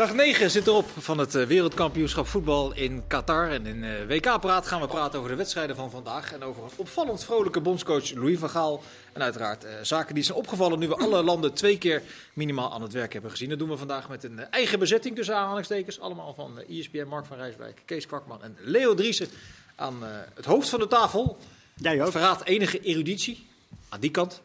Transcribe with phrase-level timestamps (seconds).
[0.00, 3.50] Dag 9 zit erop van het eh, wereldkampioenschap voetbal in Qatar.
[3.50, 6.32] En in eh, WK-praat gaan we praten over de wedstrijden van vandaag.
[6.32, 8.82] En over een opvallend vrolijke bondscoach Louis van Gaal.
[9.12, 12.02] En uiteraard eh, zaken die zijn opgevallen nu we alle landen twee keer
[12.32, 13.48] minimaal aan het werk hebben gezien.
[13.48, 16.00] Dat doen we vandaag met een eh, eigen bezetting tussen aanhalingstekens.
[16.00, 19.28] Allemaal van eh, ESPN, Mark van Rijswijk, Kees Kwakman en Leo Driessen
[19.76, 21.38] aan eh, het hoofd van de tafel.
[21.74, 22.10] Jij ook.
[22.10, 23.46] Verraadt enige eruditie
[23.88, 24.42] aan die kant.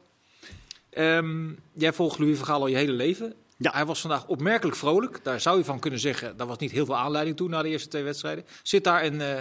[0.89, 3.33] Ehm, jij volgt Louis van Gaal al je hele leven.
[3.57, 3.71] Ja.
[3.71, 5.19] Hij was vandaag opmerkelijk vrolijk.
[5.23, 7.69] Daar zou je van kunnen zeggen, daar was niet heel veel aanleiding toe na de
[7.69, 8.45] eerste twee wedstrijden.
[8.63, 9.37] Zit daar een eh,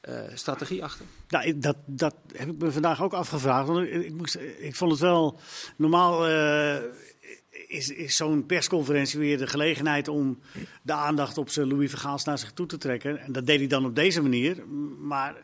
[0.00, 1.04] eh, strategie achter?
[1.28, 3.66] Nou, ik- dat, dat heb ik me vandaag ook afgevraagd.
[3.68, 5.38] Want ik, ik, moest, ik vond het wel.
[5.76, 6.76] Normaal eh,
[7.68, 10.38] is, is zo'n persconferentie weer de gelegenheid om
[10.82, 13.18] de aandacht op zijn Louis Vergaals naar zich toe te trekken.
[13.20, 14.66] En dat deed hij dan op deze manier.
[14.98, 15.34] Maar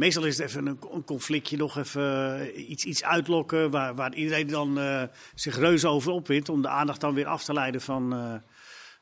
[0.00, 3.70] meestal is het even een, een conflictje, nog even eh, iets, iets uitlokken.
[3.70, 5.02] Waar, waar iedereen dan eh,
[5.34, 6.48] zich reuze over opwint.
[6.48, 8.34] Om de aandacht dan weer af te leiden van, eh,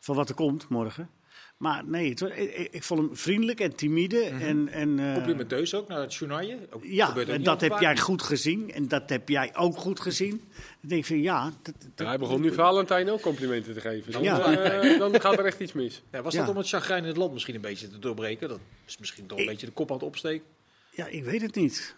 [0.01, 1.11] van wat er komt morgen.
[1.57, 4.21] Maar nee, het was- ik, ik- ik vond hem vriendelijk en timide.
[4.25, 6.41] en, en, eh, Complimenteus ook naar het journaal.
[6.83, 8.73] ja, en dat heb jij goed gezien.
[8.73, 10.31] En dat heb jij ook goed gezien.
[10.31, 11.45] Dan denk ik van ja.
[11.63, 14.13] Dat, dat- Ja, hij begon nu Valentijn ook complimenten te geven.
[14.13, 14.39] Dan, Ja.
[14.99, 16.03] dan gaat er echt iets mis.
[16.13, 16.41] Ja, was Ja.
[16.41, 18.49] dat om het chagrijn in het land misschien een beetje te doorbreken?
[18.49, 20.47] Dat is misschien toch een Ik- beetje de kop aan het opsteken.
[20.91, 21.95] Ja, ik weet het niet.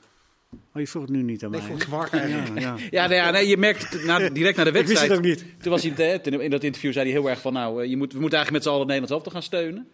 [0.72, 1.86] Maar je vroeg het nu niet aan Nee, mij.
[1.88, 2.60] Mark eigenlijk.
[2.60, 2.86] ja, ja.
[2.90, 5.10] Ja, nee, ja, nee, je merkt na, direct na de Ik wist wedstrijd.
[5.10, 5.62] het ook niet.
[5.62, 7.96] Toen was hij eh, in dat interview zei hij heel erg van, nou, eh, je
[7.96, 9.88] moet, we moeten eigenlijk met z'n allen het Nederlands elftal gaan steunen.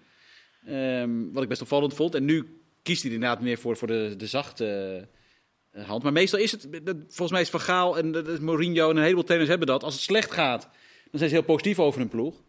[0.66, 2.14] Ehm, wat ik best opvallend vond.
[2.14, 5.08] En nu kiest hij inderdaad meer voor, voor de, de zachte
[5.70, 6.02] eh, hand.
[6.02, 8.96] Maar meestal is het, dat- volgens mij is Van Gaal en dat is Mourinho en
[8.96, 9.82] een heleboel trainers hebben dat.
[9.82, 10.62] Als het slecht gaat,
[11.10, 12.42] dan zijn ze heel positief over hun ploeg.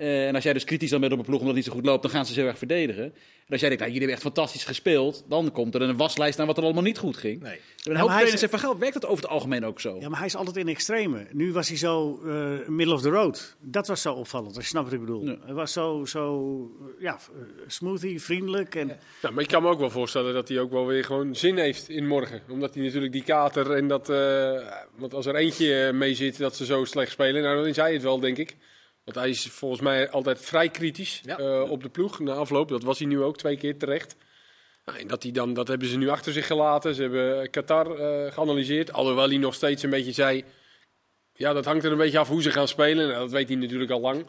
[0.00, 1.78] Eh, en als jij dus kritisch dan bent op een ploeg omdat het niet zo
[1.80, 3.04] goed loopt, dan gaan ze heel erg verdedigen.
[3.04, 6.38] En als jij denkt, nou, jullie hebben echt fantastisch gespeeld, dan komt er een waslijst
[6.38, 7.42] naar wat er allemaal niet goed ging.
[7.42, 7.50] Nee.
[7.52, 9.96] Hoop hij trainers is- zeggen van werkt dat over het algemeen ook zo?
[10.00, 11.26] Ja, maar hij is altijd in extreme.
[11.32, 13.56] Nu was hij zo eh, middle of the road.
[13.60, 15.24] Dat was zo opvallend, als je snapt wat ik bedoel.
[15.26, 15.36] Ja.
[15.44, 16.60] Hij was zo, zo
[17.00, 18.74] ja, eh, smoothie, vriendelijk.
[18.74, 21.34] En, Ja, maar ik kan me ook wel voorstellen dat hij ook wel weer gewoon
[21.36, 22.42] zin heeft in morgen.
[22.48, 24.08] Omdat hij natuurlijk die kater en dat...
[24.08, 24.66] eh,
[24.96, 27.92] want als er eentje mee zit dat ze zo slecht spelen, nou dan is hij
[27.92, 28.56] het wel, denk ik.
[29.14, 31.38] Want hij is volgens mij altijd vrij kritisch Ja.
[31.38, 32.68] eh, op de ploeg na afloop.
[32.68, 34.16] Dat was hij nu ook twee keer terecht.
[34.84, 36.94] Nou, en dat, hij dan, dat hebben ze nu achter zich gelaten.
[36.94, 38.92] Ze hebben Qatar eh, geanalyseerd.
[38.92, 40.44] Alhoewel hij nog steeds een beetje zei...
[41.34, 43.08] Ja, dat hangt er een beetje af hoe ze gaan spelen.
[43.08, 44.26] Nou, dat weet hij natuurlijk al lang.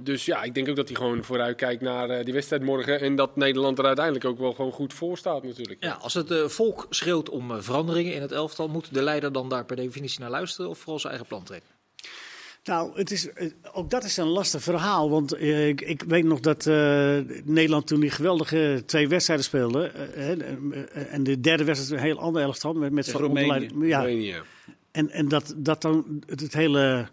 [0.00, 3.00] Dus ja, ik denk ook dat hij gewoon vooruit kijkt naar eh, die wedstrijd morgen.
[3.00, 5.84] En dat Nederland er uiteindelijk ook wel gewoon goed voor staat natuurlijk.
[5.84, 9.32] Ja, als het eh, volk schreeuwt om eh, veranderingen in het elftal, moet de leider
[9.32, 11.70] dan daar per definitie naar luisteren of vooral zijn eigen plan trekken?
[12.68, 15.10] Nou, het is, eh, ook dat is een lastig verhaal.
[15.10, 19.86] Want eh, ik, ik weet nog dat eh, Nederland toen die geweldige twee wedstrijden speelde.
[21.10, 22.72] en de derde wedstrijd een heel ander elftal.
[22.72, 23.70] Met, met Roemenië.
[23.80, 24.42] Ja, Roemenië.
[24.90, 27.08] en, en dat, dat dan het, het hele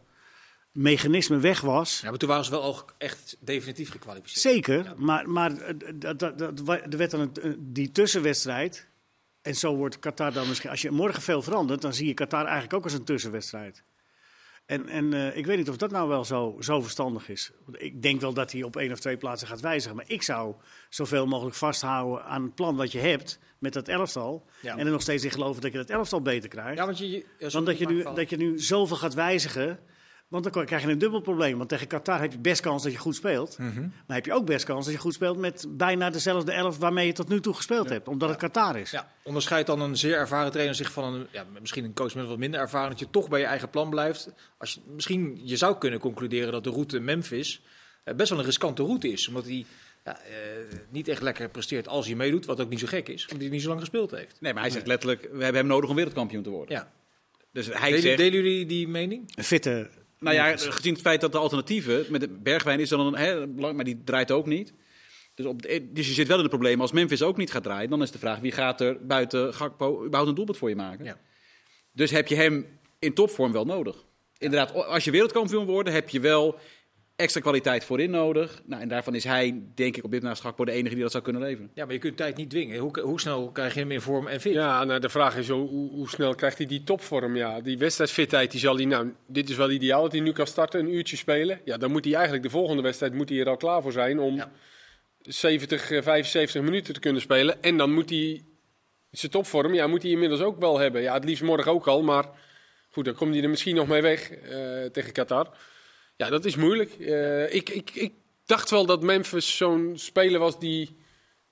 [0.72, 2.00] mechanisme weg was.
[2.02, 4.54] Ja, maar toen waren ze wel ook echt definitief gekwalificeerd.
[4.54, 8.88] Zeker, maar, maar dat, dat, dat, er werd dan een, die tussenwedstrijd.
[9.42, 10.70] En zo wordt Qatar dan misschien.
[10.70, 13.84] Als je morgen veel verandert, dan zie je Qatar eigenlijk ook als een tussenwedstrijd.
[14.66, 17.52] En, en eh, ik weet niet of dat nou wel zo, zo verstandig is.
[17.72, 19.96] Ik denk wel dat hij op één of twee plaatsen gaat wijzigen.
[19.96, 20.56] Maar ik zou
[20.90, 24.46] zoveel mogelijk vasthouden aan het plan wat je hebt met dat elftal.
[24.62, 24.78] Ja.
[24.78, 26.78] En er nog steeds in geloven dat je dat elftal beter krijgt.
[26.78, 29.80] Ja, want je, ja, Dan dat je, nu, dat je nu zoveel gaat wijzigen.
[30.28, 31.58] Want dan krijg je een dubbel probleem.
[31.58, 33.58] Want tegen Qatar heb je best kans dat je goed speelt.
[33.58, 33.82] Mhm.
[33.82, 37.06] Maar heb je ook best kans dat je goed speelt met bijna dezelfde elf waarmee
[37.06, 38.08] je tot nu toe gespeeld hebt.
[38.08, 38.92] Omdat het Qatar is.
[38.92, 42.28] Ja, onderscheidt dan een zeer ervaren trainer zich van een, ja, misschien een coach met
[42.28, 44.30] wat minder ervaring, dat je toch bij je eigen plan blijft.
[44.58, 47.62] Als je, misschien, je zou kunnen concluderen dat de route Memphis
[48.04, 49.66] eh, best wel een riskante route is, omdat hij
[50.06, 50.34] ja, eh,
[50.90, 53.50] niet echt lekker presteert als hij meedoet, wat ook niet zo gek is, omdat hij
[53.50, 54.42] niet zo lang gespeeld heeft.
[54.42, 56.76] Nee, maar hij zegt letterlijk, we hebben hem nodig om wereldkampioen te worden.
[56.76, 56.92] Ja.
[57.52, 59.32] Dus hij Delen, zegt, delen jullie die mening?
[59.36, 59.90] Een fitte.
[60.26, 63.48] Nou ja, gezien het feit dat de alternatieven, met de Bergwijn is dan een, hè,
[63.74, 64.74] maar die draait ook niet.
[65.36, 67.64] Dus, op, de- dus je zit wel in het probleem, als Memphis ook niet gaat
[67.64, 70.76] draaien, dan is de vraag, wie gaat er buiten Gakpo überhaupt een doelpunt voor je
[70.76, 71.06] maken?
[71.06, 71.20] Ja.
[71.92, 74.04] Dus heb je hem in topvorm wel nodig.
[74.38, 76.60] Inderdaad, als je wereldkampioen wordt, heb je wel
[77.16, 78.62] extra kwaliteit voorin nodig.
[78.66, 81.12] Nou, en daarvan is hij, denk ik, op dit naast Gakpo de enige die dat
[81.12, 81.72] zou kunnen leveren.
[81.74, 82.80] Ja, maar je kunt tijd niet dwingen.
[82.80, 84.54] Hoe, hoe snel krijg je hem in vorm en fit?
[84.54, 87.36] Ja, nou, de vraag is hoe, hoe, hoe snel krijgt hij die topvorm?
[87.36, 90.48] Ja, die wedstrijdfitheid, die zal hij, nou, dit is wel ideaal dat hij nu kan
[90.48, 91.62] starten, een uurtje spelen.
[91.66, 94.20] Ja, dan moet hij eigenlijk de volgende wedstrijd moet hij er al klaar voor zijn
[94.20, 94.52] om Ja.
[95.22, 97.62] 70, eh, 75 minuten te kunnen spelen.
[97.62, 98.44] En dan moet hij
[99.12, 101.02] zijn topvorm, ja, moet hij inmiddels ook wel hebben.
[101.02, 102.26] Ja, het liefst morgen ook al, maar
[102.90, 105.58] goed, dan komt hij er misschien nog mee weg eh, tegen Qatar.
[106.16, 106.92] Ja, dat is moeilijk.
[107.00, 108.14] Eh, ik, ik, ik
[108.46, 110.96] dacht wel dat Memphis zo'n speler was die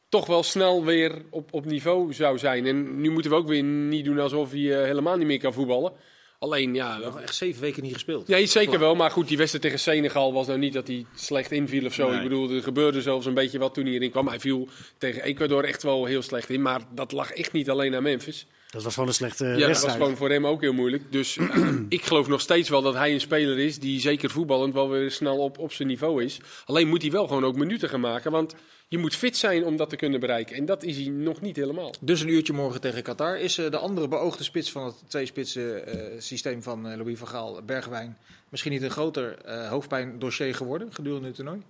[0.10, 2.66] toch wel snel weer op, op niveau zou zijn.
[2.66, 5.54] En nu moeten we ook weer niet doen alsof hij eh, helemaal niet meer kan
[5.54, 5.94] voetballen.
[6.40, 8.28] Alleen, ja, Nog echt zeven weken niet gespeeld.
[8.28, 8.96] Ja, zeker wel.
[8.96, 12.08] Maar goed, die wedstrijd tegen Senegal was nou niet dat hij slecht inviel of zo.
[12.08, 12.18] Nee.
[12.18, 14.28] Ik bedoel, er gebeurde zelfs een beetje wat toen hij erin kwam.
[14.28, 14.68] Hij viel
[14.98, 16.62] tegen Ecuador echt wel heel slecht in.
[16.62, 18.48] Maar dat lag echt niet alleen aan Memphis.
[18.74, 21.12] Dat was gewoon een slechte Ja, dat was gewoon voor hem ook heel moeilijk.
[21.12, 21.38] Dus
[21.90, 25.12] ik geloof nog steeds wel dat hij een speler is die zeker voetballend wel weer
[25.12, 26.40] snel op, op zijn niveau is.
[26.66, 28.32] Alleen moet hij wel gewoon ook minuten gaan maken.
[28.32, 28.56] Want
[28.88, 30.56] je moet fit zijn om dat te kunnen bereiken.
[30.56, 31.94] En dat is hij nog niet helemaal.
[32.00, 33.40] Dus een uurtje morgen tegen Qatar.
[33.40, 37.28] Is eh, de andere beoogde spits van het twee-spitsen eh, systeem van eh, Louis van
[37.28, 38.18] Gaal, Bergwijn,
[38.50, 41.62] misschien niet een groter eh hoofdpijndossier geworden gedurende het toernooi?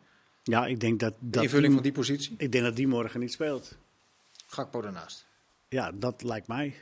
[0.43, 2.35] Ja, ik denk dat, De dat invulling die, van die positie?
[2.37, 3.77] ik denk dat die morgen niet speelt.
[4.47, 5.25] Gakpo daarnaast.
[5.69, 6.73] Ja, dat lijkt mij.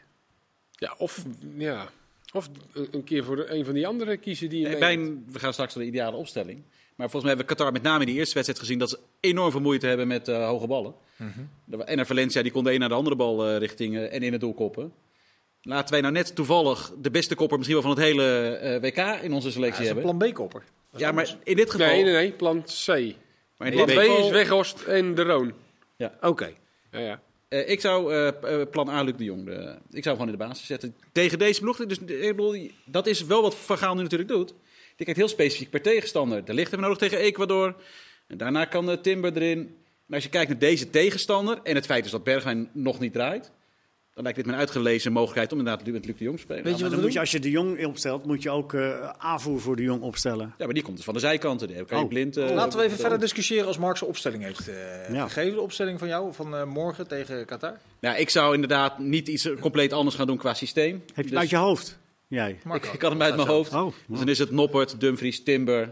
[0.82, 1.24] Ja, of,
[1.58, 1.90] ja,
[2.34, 2.50] of
[2.92, 5.76] een keer voor een van die anderen kiezen die je bij een- we gaan straks
[5.76, 6.62] naar de ideale opstelling.
[6.96, 9.00] Maar volgens mij hebben we Qatar met name in die eerste wedstrijd gezien dat ze
[9.20, 10.94] enorm veel moeite hebben met eh, hoge ballen.
[11.86, 14.22] En naar Valencia, die kon de een naar de andere bal eh, richting eh, en
[14.24, 14.94] in het doel koppen.
[15.62, 19.24] Laten wij nou net toevallig de beste kopper misschien wel van het hele eh, WK
[19.24, 20.18] in onze Ja, selectie dat is een hebben.
[20.18, 20.64] plan B-kopper.
[20.98, 21.88] Ja, maar in dit geval...
[21.88, 22.88] Nee, nee, nee, plan C.
[23.58, 25.54] Maar in Plan B geval- is Weghorst en de Roon.
[26.22, 26.54] Oké.
[26.92, 27.22] Ja, ja.
[27.52, 29.50] Eh, ik zou eh, eh, plan A, Luc de Jong,
[29.92, 30.96] ik zou gewoon in de basis zetten.
[31.12, 31.86] Tegen deze ploeg.
[31.86, 32.00] Dus,
[32.86, 34.54] dat is wel wat Van nu natuurlijk doet.
[34.96, 36.46] Die kijkt heel specifiek per tegenstander.
[36.46, 37.76] De licht hebben we nodig tegen Ecuador.
[38.28, 39.60] En daarna kan Timber erin.
[40.08, 43.14] En als je kijkt naar deze tegenstander en het feit is dat Bergwijn nog niet
[43.14, 43.52] draait,
[44.24, 46.64] lijkt dit me een uitgelezen mogelijkheid om inderdaad met Luc de Jong te spelen.
[46.64, 48.74] Weet je Maar wat dan moet je, als je de Jong opstelt, moet je ook
[48.74, 50.54] eh, aanvoer voor de Jong opstellen.
[50.58, 51.68] Ja, maar die komt dus van de zijkanten.
[51.68, 52.10] Die kan je Oh.
[52.10, 52.38] blind.
[52.38, 55.28] eh, Laten we even verder discussiëren als Mark zijn opstelling heeft eh, Ja.
[55.28, 55.54] gegeven.
[55.56, 57.78] De opstelling van jou van eh, morgen tegen Qatar.
[58.00, 60.94] Nou, ik zou inderdaad niet iets compleet anders gaan doen qua systeem.
[60.94, 62.00] Heb je het Dus uit je hoofd?
[62.28, 62.60] Jij?
[62.64, 63.74] Marco, ik, ik had hem uit mijn hoofd.
[63.74, 65.90] Oh, Dus dan is het Noppert, Dumfries, Timber,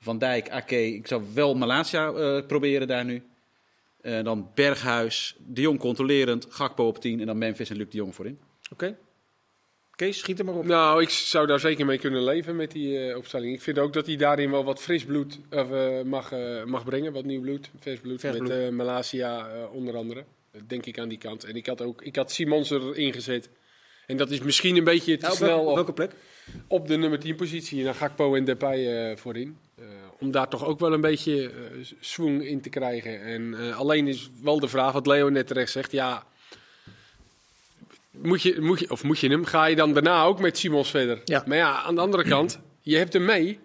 [0.00, 0.94] Van Dijk, Ake.
[0.94, 3.22] Ik zou wel Malatia eh, proberen daar nu.
[4.02, 7.96] Eh, dan Berghuis, De Jong controlerend, Gakpo op 10 en dan Memphis en Luc de
[7.96, 8.38] Jong voorin.
[8.72, 8.96] Oké.
[9.96, 10.64] Kees, schiet er maar op.
[10.64, 13.54] Nou, ik zou daar zeker mee kunnen leven met die eh, opstelling.
[13.54, 16.84] Ik vind ook dat hij daarin wel wat fris bloed of, eh, mag, eh, mag
[16.84, 17.12] brengen.
[17.12, 18.20] Wat nieuw bloed, vers bloed.
[18.20, 18.58] Vers met bloed.
[18.58, 20.24] eh Malasia eh, onder andere.
[20.52, 21.44] Dat denk ik aan die kant.
[21.44, 23.48] En ik had ook ik had Simons erin gezet.
[24.06, 26.12] En dat is misschien een beetje te Ja, op snel welke, op, welke plek?
[26.66, 27.78] op de nummer 10 positie.
[27.78, 29.56] En dan Gakpo en Depay eh, voorin.
[29.82, 29.88] Eh,
[30.18, 33.22] om daar toch ook wel een beetje eh swoon in te krijgen.
[33.22, 35.92] En eh, alleen is wel de vraag, wat Leo net terecht zegt.
[35.92, 36.26] Ja,
[38.10, 39.44] moet je, moet je, of moet je hem?
[39.44, 41.20] Ga je dan daarna ook met Simons verder?
[41.24, 41.42] Ja.
[41.46, 43.58] Maar ja, aan de andere kant, je hebt hem mee.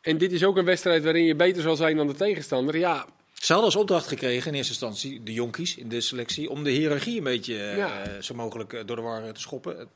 [0.00, 2.76] En dit is ook een wedstrijd waarin je beter zal zijn dan de tegenstander.
[2.78, 6.64] Ja, Ze hadden als opdracht gekregen in eerste instantie, de jonkies in de selectie, om
[6.64, 7.88] de hiërarchie een beetje
[8.20, 9.88] zo mogelijk door de war te schoppen.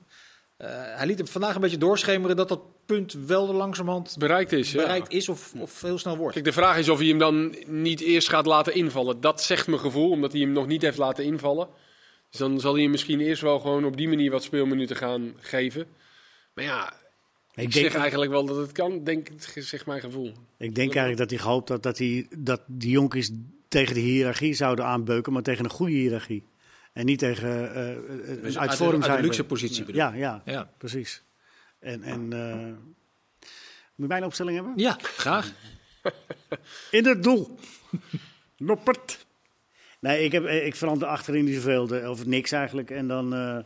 [0.57, 4.73] Eh, hij liet hem vandaag een beetje doorschemeren dat dat punt wel langzamerhand bereikt is.
[4.73, 4.83] ja.
[4.83, 6.33] bereikt is of, of heel snel wordt.
[6.33, 9.21] Kijk, de vraag is of hij hem dan niet eerst gaat laten invallen.
[9.21, 11.69] Dat zegt mijn gevoel, omdat hij hem nog niet heeft laten invallen.
[12.31, 15.35] Dus dan zal hij hem misschien eerst wel gewoon op die manier wat speelminuten gaan
[15.41, 15.87] geven.
[16.55, 16.93] Maar ja,
[17.55, 20.33] ik, Ik zeg denk, eigenlijk wel dat het kan, denk, zegt mijn gevoel.
[20.59, 23.31] ik denk eigenlijk dat hij gehoopt had dat, hij, dat die jonkies
[23.69, 26.43] tegen de hiërarchie zouden aanbeuken, maar tegen een goede hiërarchie.
[26.97, 27.97] En niet tegen eh, eh,
[28.29, 29.17] een Dus uit uit, vorm de, uit zijn.
[29.17, 30.71] de luxe positie bedoel Ja, ja, Ja.
[30.79, 31.23] precies.
[31.79, 32.77] En, en eh, moet
[33.97, 34.73] je mijn opstelling hebben?
[34.77, 35.53] Ja, graag.
[36.91, 37.59] In het doel.
[38.57, 39.27] Noppert.
[40.01, 42.91] Nee, ik, heb, eh, ik verander achterin niet zoveel, de- of niks eigenlijk.
[42.91, 43.59] En dan eh,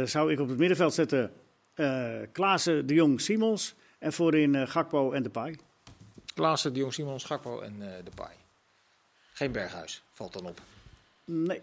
[0.00, 1.32] eh, zou ik op het middenveld zetten
[1.74, 3.74] eh Klaassen, De Jong, Simons.
[3.98, 5.58] En voorin eh, Gakpo en Depay.
[6.34, 8.30] Klaassen, de Jong, Simon, Schakpo en eh de Pai.
[9.32, 10.60] Geen Berghuis, valt dan op.
[11.24, 11.60] Nee,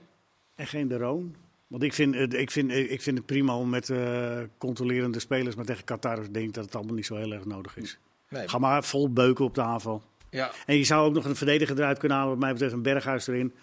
[0.59, 1.35] en geen De Roon.
[1.67, 5.55] Want ik vind, het- ik, vind, ik vind het prima om met eh, controlerende spelers,
[5.55, 7.99] maar tegen Qatar denk ik dat het allemaal niet zo heel erg nodig is.
[8.29, 10.01] Nee, Ga maar vol beuken op de aanval.
[10.29, 12.81] ja, En je zou ook nog een verdediger eruit kunnen halen, wat mij betreft een
[12.81, 13.53] Berghuis erin.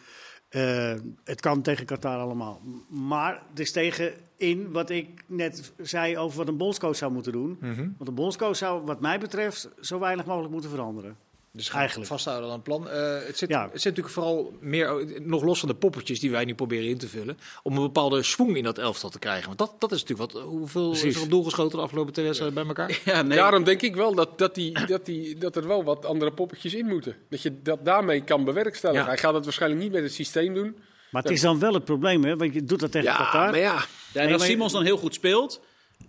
[0.49, 2.61] Eh, het kan tegen Qatar allemaal.
[2.89, 7.33] Maar het is tegen in wat ik net zei over wat een bondscoach zou moeten
[7.33, 7.57] doen.
[7.61, 7.89] Mhm.
[7.97, 11.17] Want een bondscoach zou wat mij betreft zo weinig mogelijk moeten veranderen.
[11.57, 12.09] Dus Eigenlijk.
[12.09, 12.89] vasthouden aan een plan.
[12.89, 13.63] Eh, het, zit, Ja.
[13.63, 16.99] het zit natuurlijk vooral meer, nog los van de poppetjes die wij nu proberen in
[16.99, 19.47] te vullen, om een bepaalde swing in dat elftal te krijgen.
[19.47, 22.25] Want dat, dat is natuurlijk wat, hoeveel is er op doel geschoten de afgelopen twee
[22.25, 23.01] wedstrijden bij elkaar?
[23.15, 23.39] Ja, nee.
[23.39, 26.75] Daarom denk ik wel dat, dat, die, dat, die, dat er wel wat andere poppetjes
[26.75, 27.17] in moeten.
[27.31, 29.03] Dat je dat daarmee kan bewerkstelligen.
[29.05, 29.09] Ja.
[29.11, 30.77] Hij gaat het waarschijnlijk niet met het systeem doen.
[31.11, 32.37] Maar het is dan wel het probleem, hè?
[32.37, 33.51] want je doet dat tegen Ja, Qatar.
[33.51, 33.85] maar ja.
[34.13, 35.61] Ja, en als Simons dan heel goed speelt,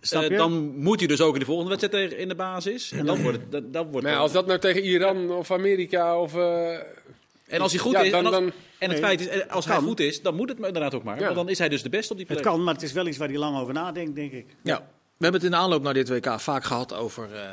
[0.02, 2.92] Snap eh, dan moet hij dus ook in de volgende wedstrijd tegen- in de basis.
[2.92, 3.52] En dan wordt het...
[3.52, 6.36] Dat, dat wordt Maar ja, als dat nou tegen Iran of Amerika of...
[6.36, 6.74] eh,
[7.48, 9.50] En als hij goed ja, is, dan, en, als, dan, en het Nee, feit is,
[9.50, 11.18] als hij goed is, dan moet het inderdaad ook maar.
[11.20, 11.24] Ja.
[11.24, 12.40] Want dan is hij dus de beste op die plek.
[12.40, 14.46] Het kan, maar het is wel iets waar hij lang over nadenkt, denk ik.
[14.64, 14.78] Ja.
[15.18, 17.50] We hebben het in de aanloop naar dit WK vaak gehad over eh, eh,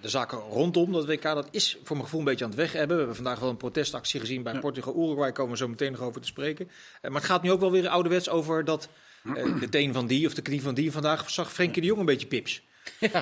[0.00, 1.22] de zaken rondom dat WK.
[1.22, 2.90] Dat is voor mijn gevoel een beetje aan het weg hebben.
[2.96, 5.32] We hebben vandaag wel een protestactie gezien bij Portugal-Uruguay.
[5.32, 6.68] Komen we zo meteen nog over te spreken.
[7.00, 8.88] Eh, maar het gaat nu ook wel weer ouderwets over dat
[9.24, 10.92] eh, de teen van die of de knie van die.
[10.92, 12.62] Vandaag zag Frenkie de Jong een beetje pips.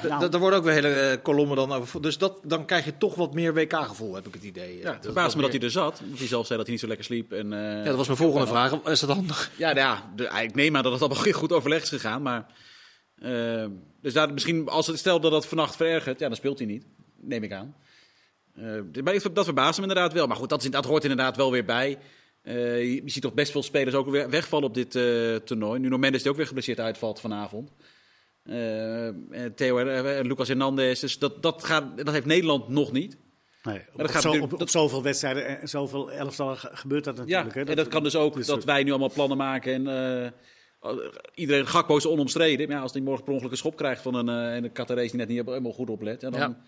[0.08, 0.28] Nou.
[0.28, 2.02] Daar worden ook weer hele eh, kolommen dan over.
[2.02, 4.78] Dus dat, dan krijg je toch wat meer WK-gevoel, heb ik het idee.
[4.78, 6.00] Ja, het verbaast me dat hij er zat.
[6.00, 7.32] Want hij zelf zei dat hij niet zo lekker sliep.
[7.32, 8.84] En, eh, Ja, dat was mijn volgende vraag.
[8.84, 9.50] Is dat handig?
[9.56, 12.22] Ja, nou ja de, ik neem aan dat het allemaal goed overleg is gegaan.
[12.22, 12.46] Maar,
[13.18, 13.66] eh,
[14.02, 16.84] dus daar, misschien, als het stel dat dat vannacht verergert, ja, dan speelt hij niet.
[17.20, 17.74] Neem ik aan.
[18.54, 20.26] Eh, maar dat verbaast me inderdaad wel.
[20.26, 21.98] Maar goed, dat, is, dat hoort inderdaad wel weer bij.
[22.42, 25.80] Eh, je, ziet toch best veel spelers ook weer wegvallen op dit eh, toernooi.
[25.80, 27.70] Nu nog Mendes die ook weer geblesseerd uitvalt vanavond.
[28.42, 31.00] Eh, en Theo en Lucas Hernandez.
[31.00, 33.16] Dus dat, dat, gaat, dat heeft Nederland nog niet.
[33.62, 37.04] Nee, op, dat op gaat zo- op, op zoveel wedstrijden en zoveel elftallen ge- gebeurt
[37.04, 37.54] dat Ja, natuurlijk.
[37.54, 37.60] hè.
[37.60, 39.86] en dat kan dus ook dus, dat wij nu allemaal plannen maken en
[40.82, 40.96] eh,
[41.34, 42.66] iedereen Gakpo is onomstreden.
[42.68, 44.72] Maar ja, als hij morgen per ongeluk een schop krijgt van een, eh en een
[44.72, 46.20] Qatarese die net niet helemaal goed oplet.
[46.20, 46.62] Ja, dan, Ja.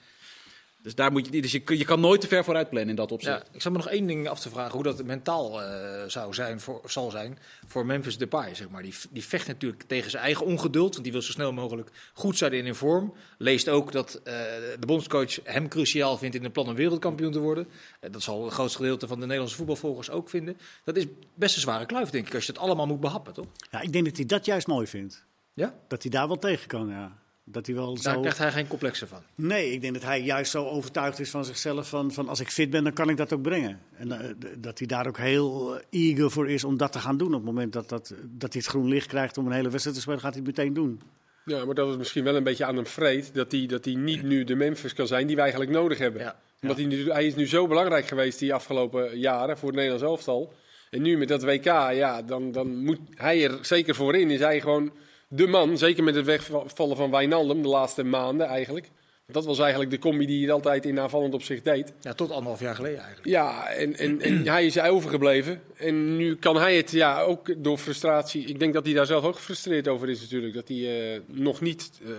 [0.83, 3.47] Dus, daar moet je, dus je, kan nooit te ver vooruit plannen in dat opzicht.
[3.47, 6.35] Ja, ik zou me nog één ding af te vragen hoe dat mentaal eh, zou
[6.35, 8.55] zijn voor, zal zijn voor Memphis Depay.
[8.55, 8.83] Zeg maar.
[8.83, 12.37] die, die vecht natuurlijk tegen zijn eigen ongeduld, want die wil zo snel mogelijk goed
[12.37, 13.15] zijn in in vorm.
[13.39, 14.35] Leest ook dat eh,
[14.81, 17.69] de bondscoach hem cruciaal vindt in het plan om wereldkampioen te worden.
[18.01, 20.57] Eh, dat zal het grootste gedeelte van de Nederlandse voetbalvolgers ook vinden.
[20.85, 23.47] Dat is best een zware kluif, denk ik, als je het allemaal moet behappen, toch?
[23.71, 25.25] Ja, ik denk dat hij dat juist mooi vindt.
[25.55, 25.75] Ja?
[25.89, 27.22] Dat hij daar wel tegen kan, ja.
[27.45, 28.21] Dat hij wel Daar zo...
[28.21, 29.23] krijgt hij geen complexen van.
[29.35, 32.49] Nee, ik denk dat hij juist zo overtuigd is van zichzelf van, van als ik
[32.49, 33.81] fit ben, dan kan ik dat ook brengen.
[33.97, 37.17] En eh, dat hij daar ook heel eh, eager voor is om dat te gaan
[37.17, 37.29] doen.
[37.29, 39.97] Op het moment dat, dat, dat hij het groen licht krijgt om een hele wedstrijd
[39.97, 41.01] te spelen, gaat hij het meteen doen.
[41.45, 43.35] Ja, maar dat is misschien wel een beetje aan hem vreed.
[43.35, 46.21] Dat hij, dat hij niet nu de Memphis kan zijn die wij eigenlijk nodig hebben.
[46.21, 46.41] Ja.
[46.61, 50.07] Omdat hij, nu, hij is nu zo belangrijk geweest die afgelopen jaren voor het Nederlands
[50.07, 50.53] elftal.
[50.91, 54.31] En nu met dat WK, ja, dan, dan moet hij er zeker voor in.
[54.31, 54.93] Is hij gewoon
[55.35, 55.79] de man.
[55.79, 58.91] Zeker met het wegvallen van Wijnaldum de laatste maanden eigenlijk.
[59.27, 61.93] Dat was eigenlijk de combi die hij altijd in aanvallend opzicht deed.
[62.01, 63.29] Ja, tot anderhalf jaar geleden eigenlijk.
[63.29, 65.63] Ja, en, en, en hij is overgebleven.
[65.77, 68.45] En nu kan hij het ja, ook door frustratie.
[68.45, 70.55] Ik denk dat hij daar zelf ook gefrustreerd over is natuurlijk.
[70.55, 72.11] Dat hij eh, nog niet, eh,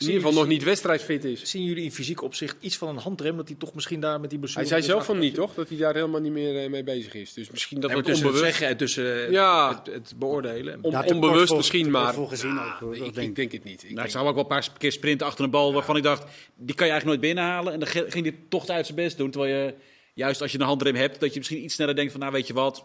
[0.00, 1.42] in ieder geval nog niet wedstrijdfit is.
[1.50, 4.30] Zien jullie in fysiek opzicht iets van een handrem dat hij toch misschien daar met
[4.30, 4.66] die blessure...
[4.66, 5.54] Hij zei zelf van niet, toch?
[5.54, 7.32] Dat hij daar helemaal niet meer eh, mee bezig is.
[7.32, 8.58] Dus misschien dat Nee, het tussen het onbewust...
[8.58, 9.82] zeggen tussen eh, Ja.
[9.84, 10.78] het, het beoordelen.
[10.82, 12.14] On- onbewust voor- misschien, maar...
[12.14, 12.96] voor gezien ook, hoor.
[12.96, 13.82] Ik, denk ik denk het niet.
[13.84, 16.24] Ik Nou, ik ook wel een paar keer sprinten achter een bal waarvan ik dacht,
[16.56, 17.72] die kan je eigenlijk nooit binnenhalen.
[17.72, 19.30] En dan ging hij toch uit zijn best doen.
[19.30, 19.74] Terwijl je,
[20.14, 22.46] juist als je een handrem hebt, dat je misschien iets sneller denkt van, nou weet
[22.46, 22.84] je wat,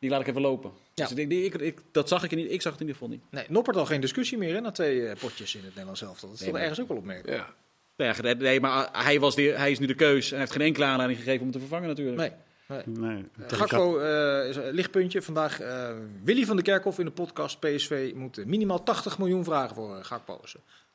[0.00, 0.70] die laat ik even lopen.
[0.94, 1.06] Ja.
[1.06, 2.50] Dus ik ik, ik, dat zag ik er niet.
[2.50, 3.24] Ik zag het in ieder geval niet.
[3.30, 6.28] Nee, Noppert al geen discussie meer hè, na twee eh, potjes in het Nederlands elftal.
[6.28, 7.36] Dat is Nee, toch ergens ook wel opmerkelijk.
[7.38, 7.54] ja.
[7.96, 10.60] Ja, nee, maar hij, was de, hij is nu de keus en hij heeft geen
[10.66, 12.16] enkele aanleiding gegeven om hem te vervangen natuurlijk.
[12.16, 12.32] Nee.
[12.66, 12.82] nee.
[13.10, 15.22] Nee, Eh, Gakpo eh, is een lichtpuntje.
[15.22, 15.90] Vandaag eh,
[16.24, 17.60] Willy van der Kerkhof in de podcast.
[17.60, 20.40] PSV moet eh, minimaal 80 miljoen vragen voor uh, Gakpo.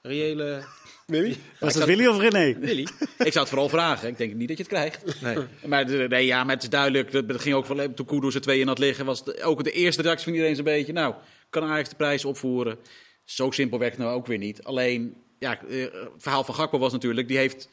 [0.05, 0.63] Eh, reële...
[1.05, 1.35] Willy?
[1.59, 2.59] Was dat Willy of René?
[2.59, 2.87] Willy?
[3.17, 4.07] Ik zou het vooral vragen.
[4.07, 5.21] Ik denk niet dat je het krijgt.
[5.21, 5.37] Nee.
[5.65, 7.11] Maar, de- nee, ja, maar het is duidelijk.
[7.11, 9.05] Dat dat ging ook van toen Kudus er twee in had liggen.
[9.05, 10.93] Was het ook de eerste reactie van iedereen zo'n beetje.
[10.93, 11.13] Nou,
[11.49, 12.77] kan Ajax de prijs opvoeren?
[13.23, 14.63] Zo simpel werkt het nou ook weer niet.
[14.63, 17.27] Alleen, ja, eh, het verhaal van Gakpo was natuurlijk.
[17.27, 17.69] Die heeft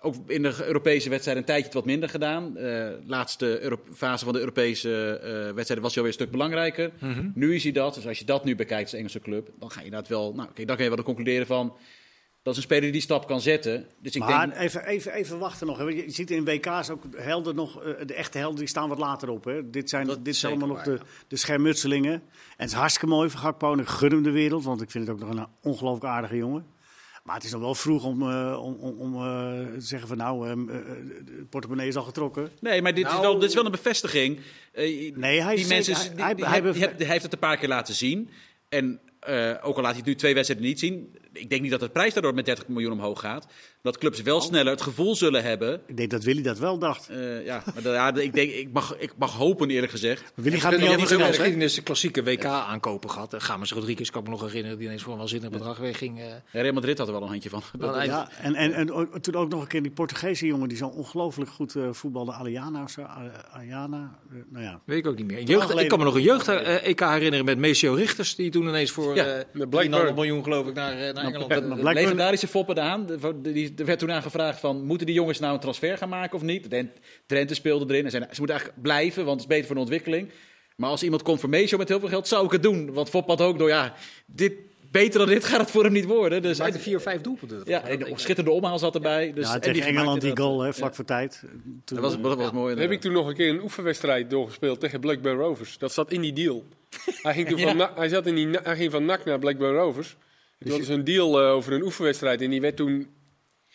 [0.00, 2.56] ook in de Europese wedstrijd een tijdje wat minder gedaan.
[2.56, 6.90] Eh laatste Euro- fase van de Europese eh, wedstrijden was hij alweer een stuk belangrijker.
[7.34, 7.94] Nu is hij dat.
[7.94, 10.34] Dus als je dat nu bekijkt als Engelse club, dan ga je inderdaad wel.
[10.34, 11.76] Nou, kijk, dan kan je wel concluderen van.
[12.42, 13.86] Dat is een speler die die stap kan zetten.
[14.02, 14.60] Dus ik maar denk.
[14.60, 15.78] even, even, even wachten nog.
[15.78, 15.84] hè.
[15.84, 19.28] Je ziet in WK's ook helden nog, eh, de echte helden die staan wat later
[19.30, 19.44] op.
[19.44, 19.70] Hè.
[19.70, 22.12] Dit zijn, Dat dit zijn allemaal nog de, de schermutselingen.
[22.12, 22.22] En
[22.56, 24.64] het is hartstikke mooi voor Gakpo en ik gun hem de wereld.
[24.64, 26.66] Want ik vind het ook nog een ongelooflijk aardige jongen.
[27.24, 29.20] Maar het is nog wel vroeg om, eh, om, om, eh,
[29.74, 30.56] te zeggen van nou, eh,
[31.24, 32.50] de portemonnee is al getrokken.
[32.60, 34.38] Nee, maar dit, is Nou- wel, dit is wel een bevestiging.
[35.14, 36.60] Nee, hij is die mensen, zeker- die- hij-
[36.96, 38.30] die- heeft het een paar keer laten zien.
[38.68, 39.00] En
[39.62, 41.16] ook al laat hij het nu twee wedstrijden niet zien.
[41.40, 43.46] Ik denk niet dat de prijs daardoor met 30 miljoen omhoog gaat.
[43.82, 45.80] Dat clubs wel sneller het gevoel zullen hebben.
[45.86, 47.08] Ik denk dat Willy dat wel dacht.
[47.08, 50.32] eh, ja, maar da- ja, ik, denk, ik, mag, ik mag hopen eerlijk gezegd.
[50.34, 53.34] Willy gaat niet in over de geschiedenis de klassieke WK aankopen gehad.
[53.34, 54.78] Uh, Games Rodriguez kan ik me nog herinneren.
[54.78, 56.18] Die ineens voor een waanzinnig bedrag wegging.
[56.18, 56.24] eh.
[56.52, 57.62] Ja, Real Madrid had er wel een handje van.
[58.04, 60.86] Ja, en, en, en ook- toen ook nog een keer die Portugese jongen die zo
[60.86, 62.32] ongelooflijk goed eh voetbalde.
[62.32, 63.00] Aliana of zo.
[63.02, 64.18] A- Ayana.
[64.30, 64.80] eh, nou ja.
[64.84, 65.42] Weet ik ook niet meer.
[65.42, 68.34] Jeugd, ik kan me nog een jeugd-EK herinneren met Maceo Richters.
[68.34, 69.44] Die toen ineens voor Ja, eh.
[70.08, 71.64] 3,5 miljoen geloof ik naar, eh, naar Engeland.
[71.80, 73.06] Blackburn- Legendarische Foppe Daan.
[73.06, 76.08] de- die- Er werd toen aan gevraagd van, moeten die jongens nou een transfer gaan
[76.08, 76.68] maken of niet?
[77.26, 78.04] Drenthe speelde erin.
[78.04, 80.30] En zei, ze moeten eigenlijk blijven, want het is beter voor de ontwikkeling.
[80.76, 82.92] Maar als iemand komt voor Meesho met heel veel geld, zou ik het doen.
[82.92, 83.94] Want Fop had ook door, ja,
[84.26, 84.52] dit,
[84.90, 86.42] beter dan dit gaat het voor hem niet worden.
[86.42, 87.62] Dus, maakte vier of vijf doelpunten.
[87.64, 89.32] ja, en een schitterende omhaal zat erbij.
[89.32, 91.40] Dus, ja, en tegen Engeland die goal, hè, eh, vlak voor tijd.
[91.40, 92.72] Toen, Dat was, dat was mooi.
[92.74, 95.78] Dan heb ik toen nog een keer een oefenwedstrijd doorgespeeld tegen Blackburn Rovers.
[95.78, 96.64] Dat zat in die deal.
[97.22, 100.16] Hij ging, toen van, hij zat in die, hij ging van NAC naar Blackburn Rovers.
[100.64, 102.40] Het was een deal eh, over een oefenwedstrijd.
[102.40, 103.08] En die werd toen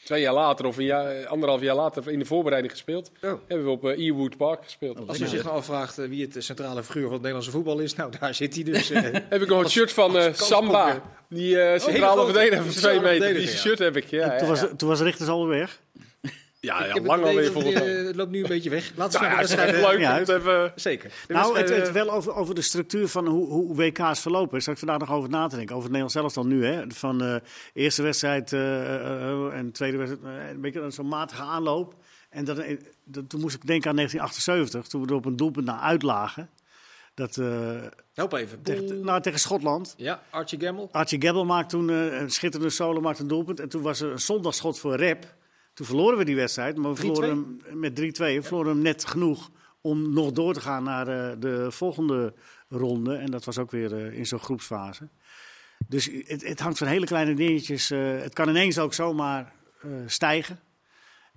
[0.05, 3.11] twee jaar later of een jaar, anderhalf jaar later in de voorbereiding gespeeld.
[3.21, 3.33] Oh.
[3.47, 5.07] Hebben we op eh, Ewood Park gespeeld.
[5.07, 7.95] Als u zich nou afvraagt eh, wie het centrale figuur van het Nederlandse voetbal is,
[7.95, 8.89] nou daar zit hij dus.
[8.89, 11.01] eh, Heb ik nog het shirt van Samba.
[11.29, 12.33] Die centrale grote.
[12.33, 13.33] verdediger van 2 meter.
[13.33, 14.05] Die shirt heb ik.
[14.05, 14.75] Ja, ja, toen, was, ja.
[14.77, 15.81] toen was Richters alweer weg.
[16.65, 17.73] Ja, ja, lang alweer het, mij.
[17.73, 18.91] eh, Het loopt nu een beetje weg.
[18.95, 20.71] Laten we Nou ja, het leuk ja, om het even...
[20.75, 21.11] Zeker.
[21.27, 24.57] Nou, het, eh, wel over, over de structuur van hoe, hoe WK's verlopen.
[24.57, 25.75] Is ik vandaag nog over na te denken.
[25.75, 26.65] Over het Nederlands zelfs dan nu.
[26.65, 26.83] Hè?
[26.87, 27.35] Van eh
[27.73, 30.23] eerste wedstrijd eh, eh, eh, en tweede wedstrijd.
[30.37, 31.93] eh, een beetje zo'n matige aanloop.
[32.29, 34.87] En dat, eh, dat- toen moest ik denken aan 1978.
[34.87, 36.49] Toen we er op een doelpunt naar uitlagen.
[37.13, 37.71] Dat, eh,
[38.13, 38.61] Help even.
[38.61, 39.93] tegen, nou, tegen Schotland.
[39.97, 40.87] Ja, Archie Gamble.
[40.91, 43.59] Archie Gabbel maakte toen eh, een schitterende solo, maakte een doelpunt.
[43.59, 45.33] En toen was er een zondagschot voor Rep.
[45.75, 46.99] Toen verloren we die wedstrijd, maar we 3-2?
[47.05, 48.03] verloren hem met 3-2.
[48.17, 49.49] We verloren hem net genoeg
[49.81, 52.33] om nog door te gaan naar eh, de volgende
[52.69, 53.15] ronde.
[53.15, 55.09] En dat was ook weer eh, in zo'n groepsfase.
[55.87, 57.91] Dus het, het hangt van hele kleine dingetjes.
[57.91, 59.53] eh, het kan ineens ook zomaar
[60.05, 60.59] stijgen.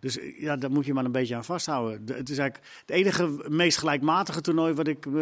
[0.00, 2.04] Dus ja, daar moet je maar een beetje aan vasthouden.
[2.06, 5.12] De- het is eigenlijk het enige meest gelijkmatige toernooi wat ik kan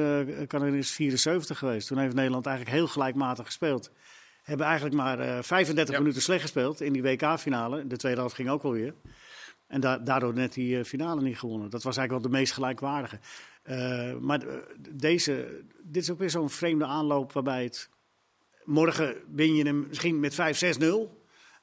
[0.48, 1.88] herinneren is 74 geweest.
[1.88, 3.90] Toen heeft Nederland eigenlijk heel gelijkmatig gespeeld.
[4.46, 6.00] Hebben eigenlijk maar eh, 35 Ja.
[6.00, 7.86] minuten slecht gespeeld in die WK-finale.
[7.86, 8.94] De tweede helft ging ook wel weer.
[9.66, 11.70] En da- daardoor net die eh, finale niet gewonnen.
[11.70, 13.18] Dat was eigenlijk wel de meest gelijkwaardige.
[13.62, 14.54] Eh, maar eh,
[14.90, 17.90] deze, dit is ook weer zo'n vreemde aanloop waarbij het...
[18.64, 20.34] Morgen win je hem misschien met
[20.80, 20.84] 5-6-0.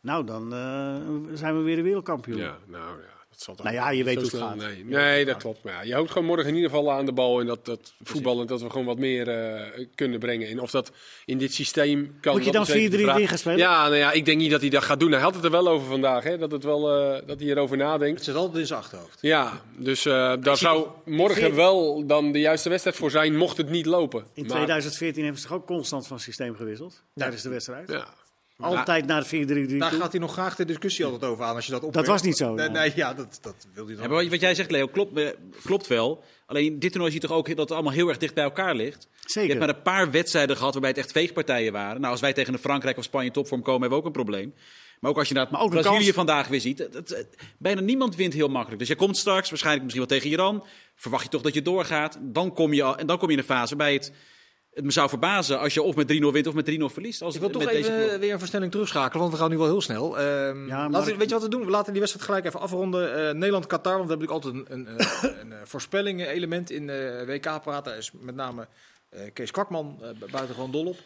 [0.01, 2.37] Nou, dan eh, zijn we weer de wereldkampioen.
[2.37, 3.11] Ja, nou ja.
[3.33, 4.55] Dat zal toch Nou ja, je weet hoe het gaat.
[4.55, 5.63] Nee, nee dat klopt.
[5.63, 7.39] Maar ja, je hoopt gewoon morgen in ieder geval aan de bal.
[7.39, 10.47] En dat, dat voetballen, dat we gewoon wat meer eh, kunnen brengen.
[10.49, 10.91] En of dat
[11.25, 12.33] in dit systeem kan.
[12.35, 13.29] Moet je dan is zeker de 4-3-3 vraag.
[13.29, 13.57] gaan spelen?
[13.57, 15.11] Ja, nou ja, ik denk niet dat hij dat gaat doen.
[15.11, 16.23] Hij had het er wel over vandaag.
[16.23, 18.15] Hè, dat, het wel, eh, dat hij erover nadenkt.
[18.15, 19.17] Het zit altijd in zijn achterhoofd.
[19.21, 23.69] Ja, dus eh, daar zou morgen wel dan de juiste wedstrijd voor zijn, mocht het
[23.69, 24.25] niet lopen.
[24.33, 27.01] In Maar- 2014 hebben ze toch ook constant van systeem gewisseld?
[27.15, 27.89] Tijdens de wedstrijd?
[27.89, 28.07] Ja.
[28.57, 29.99] Altijd naar de 4-3-3 Daar toe.
[29.99, 32.07] gaat hij nog graag de discussie altijd over aan als je dat opwerpt.
[32.07, 34.03] was niet zo, Nee, nee, ja, dat, dat wil hij dan.
[34.03, 35.27] Ja, maar wat- wat jij zegt, Leo, klopt, eh,
[35.63, 36.23] klopt wel.
[36.45, 38.75] Alleen dit toernooi zie je toch ook dat het allemaal heel erg dicht bij elkaar
[38.75, 39.07] ligt.
[39.21, 39.49] Je Zeker.
[39.55, 41.99] hebt maar een paar wedstrijden gehad waarbij het echt veegpartijen waren.
[41.99, 44.53] Nou, als wij tegen een Frankrijk of Spanje topvorm komen, hebben we ook een probleem.
[44.99, 46.79] Maar ook als je naar Maar ook de Brazilië kans- vandaag weer ziet.
[46.79, 48.79] Het, het- het- bijna niemand wint heel makkelijk.
[48.79, 50.63] Dus je komt straks, waarschijnlijk misschien wel tegen Iran.
[50.95, 52.17] Verwacht je toch dat je doorgaat.
[52.21, 54.11] Dan kom je, al, en dan kom je in een fase bij het...
[54.73, 57.21] Het me zou verbazen als je of met 3-0 wint of met 3-0 verliest.
[57.21, 59.57] Als Ik wil toch even deze eh, weer een versnelling terugschakelen, want we gaan nu
[59.57, 60.19] wel heel snel.
[60.19, 61.65] Ehm, Ja, maar- laten we- weet je wat we doen?
[61.65, 63.27] We laten die wedstrijd gelijk even afronden.
[63.27, 67.39] Eh, Nederland-Qatar, want we hebben natuurlijk altijd een, een, een, een voorspelling-element in de.
[67.83, 68.67] Daar is met name
[69.09, 70.97] eh, Kees Kwakman eh, buitengewoon dol op.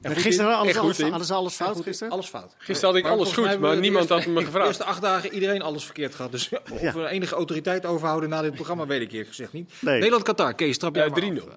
[0.00, 0.56] En Gisteren in.
[0.56, 2.12] alles, alles, hadden alles En fout gisteren?
[2.12, 2.54] Alles fout.
[2.58, 4.66] Gisteren had ik Maar alles goed, maar de niemand had me De gevraagd.
[4.68, 6.30] eerste acht dagen iedereen alles verkeerd gehad.
[6.32, 6.92] Dus of Ja.
[6.92, 9.72] we enige autoriteit overhouden na dit programma, weet ik eerlijk gezegd niet.
[9.80, 9.94] Nee.
[9.94, 11.48] Nederland-Qatar, Kees, trap jij Eh, maar 3-0.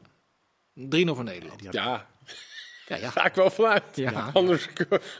[0.77, 0.99] Af.
[0.99, 1.63] 3-0 voor Nederland.
[1.63, 1.71] Ja,
[2.87, 3.09] Ja, ja.
[3.15, 3.83] ga ik wel vanuit.
[3.95, 4.29] Ja.
[4.33, 4.67] Anders,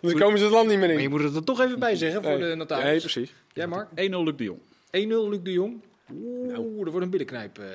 [0.02, 1.10] anders komen ze het land niet meer Maar je in.
[1.10, 2.50] moet het er toch even bij zeggen voor Nee.
[2.50, 2.84] de notaris.
[2.84, 3.34] Nee, precies.
[3.54, 3.90] Jij, Mark?
[3.90, 4.60] 1-0 Luc de Jong.
[4.92, 5.84] 1-0 Luc de Jong.
[6.12, 7.66] Oeh, dat wordt een billenknijp eh,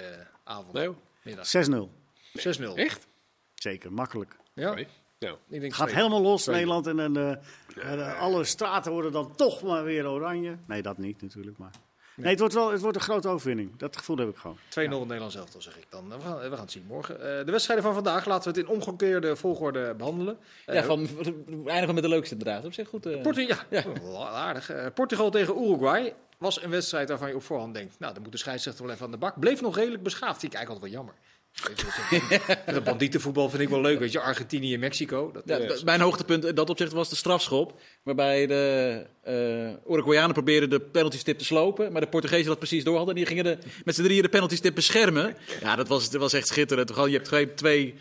[0.45, 0.73] avond.
[0.73, 0.97] Nee, hoor.
[1.23, 1.47] Middag.
[1.47, 1.91] 6-0.
[2.39, 2.75] 6-0.
[2.75, 3.07] echt?
[3.55, 4.37] Zeker, makkelijk.
[4.55, 4.87] Ja, Nee.
[5.19, 5.99] Nou, ik denk Gaat twee.
[6.03, 6.55] helemaal los, Twee.
[6.55, 6.87] Nederland.
[6.87, 10.57] En, dan, eh, eh, alle straten worden dan toch maar weer oranje.
[10.67, 11.59] Nee, dat niet natuurlijk.
[11.59, 11.71] Maar...
[12.17, 13.77] Nee, het, wordt wel, het wordt een grote overwinning.
[13.77, 14.57] Dat gevoel heb ik gewoon.
[14.59, 16.09] 2-0 Nederlands elftal, zeg ik dan.
[16.09, 17.15] We gaan, we gaan het zien morgen.
[17.39, 20.39] Eh, de wedstrijden van vandaag laten we het in omgekeerde volgorde behandelen.
[20.67, 22.65] Eh, Ja, van, we eindigen met de leukste inderdaad.
[22.65, 23.07] Op zich goed.
[23.07, 23.21] eh.
[23.23, 23.85] Portu- ja, Ja.
[24.03, 24.71] oh, aardig.
[24.71, 27.99] Eh, Portugal tegen Uruguay was een wedstrijd waarvan je op voorhand denkt...
[27.99, 29.41] nou, dan moet de scheidsrechter wel even aan de bak.
[29.41, 30.41] Bleef nog redelijk beschaafd.
[30.41, 31.31] Vind ik eigenlijk altijd wel jammer.
[32.67, 33.99] Dat bandietenvoetbal vind ik wel leuk.
[33.99, 35.31] Weet je, Argentinië en Mexico.
[35.33, 37.81] Dat, Ja, eh, mijn hoogtepunt in dat opzicht was de strafschop.
[38.03, 41.93] Waarbij de eh Uruguayanen probeerden de penaltystip te slopen.
[41.93, 43.15] Maar de Portugezen dat precies door hadden.
[43.15, 45.37] En die gingen de, met z'n drieën de penaltystip beschermen.
[45.61, 46.89] Ja, dat was, dat was echt schitterend.
[46.89, 47.95] Je hebt twee, twee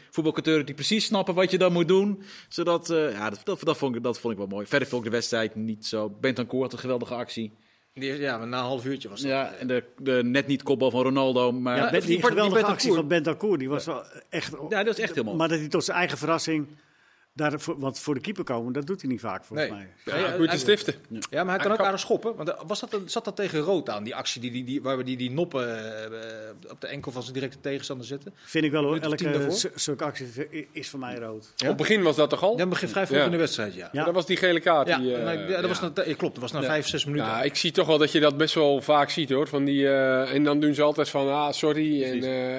[0.43, 2.23] die precies snappen wat je dan moet doen.
[2.49, 4.65] Zodat, eh, ja, dat, dat, dat, vond ik, dat vond ik wel mooi.
[4.65, 6.09] Verder vond ik de wedstrijd niet zo.
[6.09, 7.51] Bentancourt had een geweldige actie.
[7.93, 9.29] Die- ja, maar na een half uurtje was dat.
[9.29, 11.51] Ja, en de, de net niet kopbal van Ronaldo.
[11.51, 14.51] Maar Ja, ja, die die Bent- geweldige die actie van Bentancur, die was wel echt...
[14.69, 15.37] dat is echt heel mooi.
[15.37, 16.67] Maar dat hij tot zijn eigen verrassing...
[17.33, 19.77] Daar, voor, want voor de keeper komen, dat doet hij niet vaak volgens Nee.
[19.77, 19.87] mij.
[20.05, 20.93] Ja, ja, ja, goed te hij- stiften.
[21.29, 22.35] Ja, maar hij kan ook kan- aardig schoppen.
[22.35, 24.81] Want eh, was dat een- zat dat tegen rood aan, die actie die, die, die,
[24.81, 25.77] waar we die, die noppen
[26.11, 28.33] eh, op de enkel van zijn directe tegenstander zetten?
[28.35, 28.97] Vind ik wel hoor.
[28.97, 30.27] Elke zulke actie
[30.71, 31.53] is voor mij rood.
[31.61, 32.57] Op het begin was dat toch al?
[32.57, 33.25] Ja, begin vrij vroeg Ja.
[33.25, 33.89] in de wedstrijd, ja.
[33.91, 34.03] Ja.
[34.03, 34.87] Dat was die gele kaart.
[34.87, 35.91] Ja, die, eh, maar, ja, dat was ja.
[35.95, 36.33] na, ja, klopt.
[36.33, 37.25] Dat was na vijf, zes minuten.
[37.27, 39.47] Ja, ik zie toch wel dat je dat best wel vaak ziet hoor.
[39.47, 42.03] Van die, eh, en dan doen ze altijd van, ah, sorry.
[42.03, 42.13] En,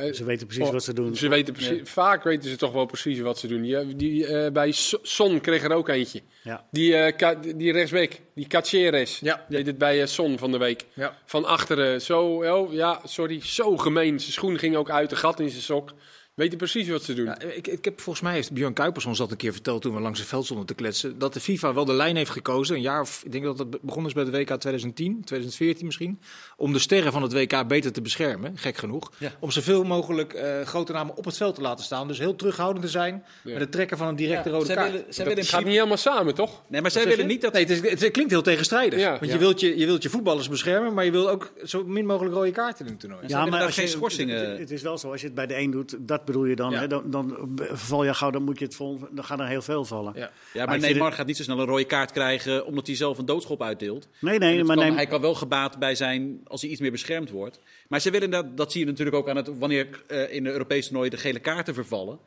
[0.05, 1.17] eh, Ze weten precies oh, wat ze doen.
[1.17, 3.63] Ze weten precies, Vaak weten ze toch wel precies wat ze doen.
[3.63, 6.21] Die, die, eh, bij So- Son kreeg er ook eentje.
[6.43, 6.67] Ja.
[6.71, 9.19] Die, Ka- die rechtsback, die Caceres.
[9.19, 9.45] Ja.
[9.49, 10.85] Deed het bij eh, Son van de week.
[10.95, 11.17] Ja.
[11.27, 12.01] Van achteren.
[12.03, 14.21] Zo, oh, ja, sorry, zo gemeen.
[14.21, 15.93] Zijn schoen ging ook uit, een gat in zijn sok.
[16.35, 17.25] Weten precies wat ze doen.
[17.25, 19.95] Ja, ik, ik heb, volgens mij heeft Björn Kuipers ons dat een keer verteld toen
[19.95, 21.19] we langs het veld stonden te kletsen.
[21.19, 23.81] Dat de FIFA wel de lijn heeft gekozen, een jaar of ik denk dat het
[23.81, 26.21] begonnen is bij de WK 2010, 2014 misschien.
[26.57, 29.13] Om de sterren van het WK beter te beschermen, gek genoeg.
[29.19, 29.33] Ja.
[29.41, 32.09] Om zoveel mogelijk eh, grote namen op het veld te laten staan.
[32.09, 33.51] Dus heel terughoudend te zijn Ja.
[33.53, 34.91] met het trekken van een directe rode zij kaart.
[34.91, 36.63] willen, zij Dat- willen in Het gaat niet helemaal samen, toch?
[36.69, 37.53] Nee, maar zij willen niet dat...
[37.53, 38.99] Nee, het, is- het klinkt heel tegenstrijdig.
[39.01, 39.11] Ja.
[39.11, 39.33] want Ja.
[39.33, 42.35] Je, wilt je, je wilt je voetballers beschermen, maar je wil ook zo min mogelijk
[42.35, 43.23] rode kaarten in het toernooi.
[43.27, 45.57] Ja, als geen je- schorsingen- Het, het is wel zo, als je het bij de
[45.59, 46.71] een doet, dat bedoel je dan.
[46.71, 46.79] Ja.
[46.79, 49.63] Hè, dan, dan verval je gauw, dan moet je het vol, dan gaan er heel
[49.63, 50.13] veel vallen.
[50.17, 50.21] Ja.
[50.21, 53.19] Ja, Maar maar Neymar gaat niet zo snel een rode kaart krijgen omdat hij zelf
[53.19, 54.09] een doodschop uitdeelt.
[54.19, 56.91] Nee, nee, maar kan- neem, Hij kan wel gebaat bij zijn als hij iets meer
[56.91, 57.61] beschermd wordt.
[57.89, 60.51] Maar ze willen dat, dat zie je natuurlijk ook aan het wanneer eh, in de
[60.51, 62.19] Europese toernooien de gele kaarten vervallen.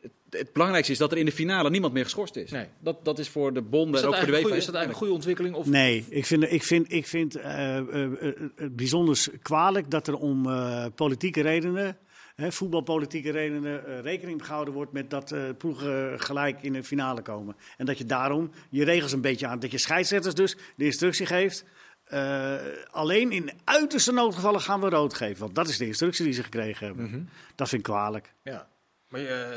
[0.00, 2.50] Het, het belangrijkste is dat er in de finale niemand meer geschorst is.
[2.50, 2.66] Nee.
[2.78, 4.56] Dat, dat is voor de bonden Is en dat, ook voor de eigenlijk UEFA.
[4.56, 5.54] is dat eigenlijk een goede ontwikkeling?
[5.54, 10.06] Of Nee, ik vind, ik vind, ik vind eh, eh, eh, het bijzonder kwalijk dat
[10.06, 11.96] er om eh, politieke redenen,
[12.36, 17.22] hè, voetbalpolitieke redenen, eh, rekening gehouden wordt met dat eh ploegen gelijk in de finale
[17.22, 17.56] komen.
[17.76, 21.26] En dat je daarom je regels een beetje aan, dat je scheidsrechters dus de instructie
[21.26, 21.64] geeft.
[22.06, 22.54] eh,
[22.90, 25.40] alleen in uiterste noodgevallen gaan we rood geven.
[25.40, 27.04] Want dat is de instructie die ze gekregen hebben.
[27.04, 27.20] Mhm.
[27.54, 28.32] Dat vind ik kwalijk.
[28.42, 28.68] Ja.
[29.08, 29.54] Maar eh,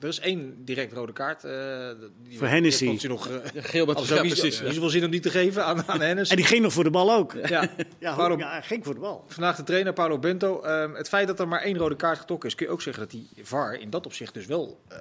[0.00, 1.44] er is één direct rode kaart.
[1.44, 1.88] eh,
[2.22, 2.98] die Voor Hennessy.
[3.08, 4.60] nog, eh, Geel met Als ja, er niet, precies.
[4.62, 6.28] niet zoveel zin om die te geven aan, aan Hennis.
[6.30, 7.32] En die ging nog voor de bal ook.
[7.48, 7.68] Ja.
[7.98, 9.24] Ja, Waarom- ja, ging voor de bal.
[9.28, 10.62] Vandaag de trainer Paulo Bento.
[10.62, 13.02] Ehm, het feit dat er maar één rode kaart getrokken is, kun je ook zeggen
[13.02, 14.98] dat die VAR in dat opzicht dus wel eh,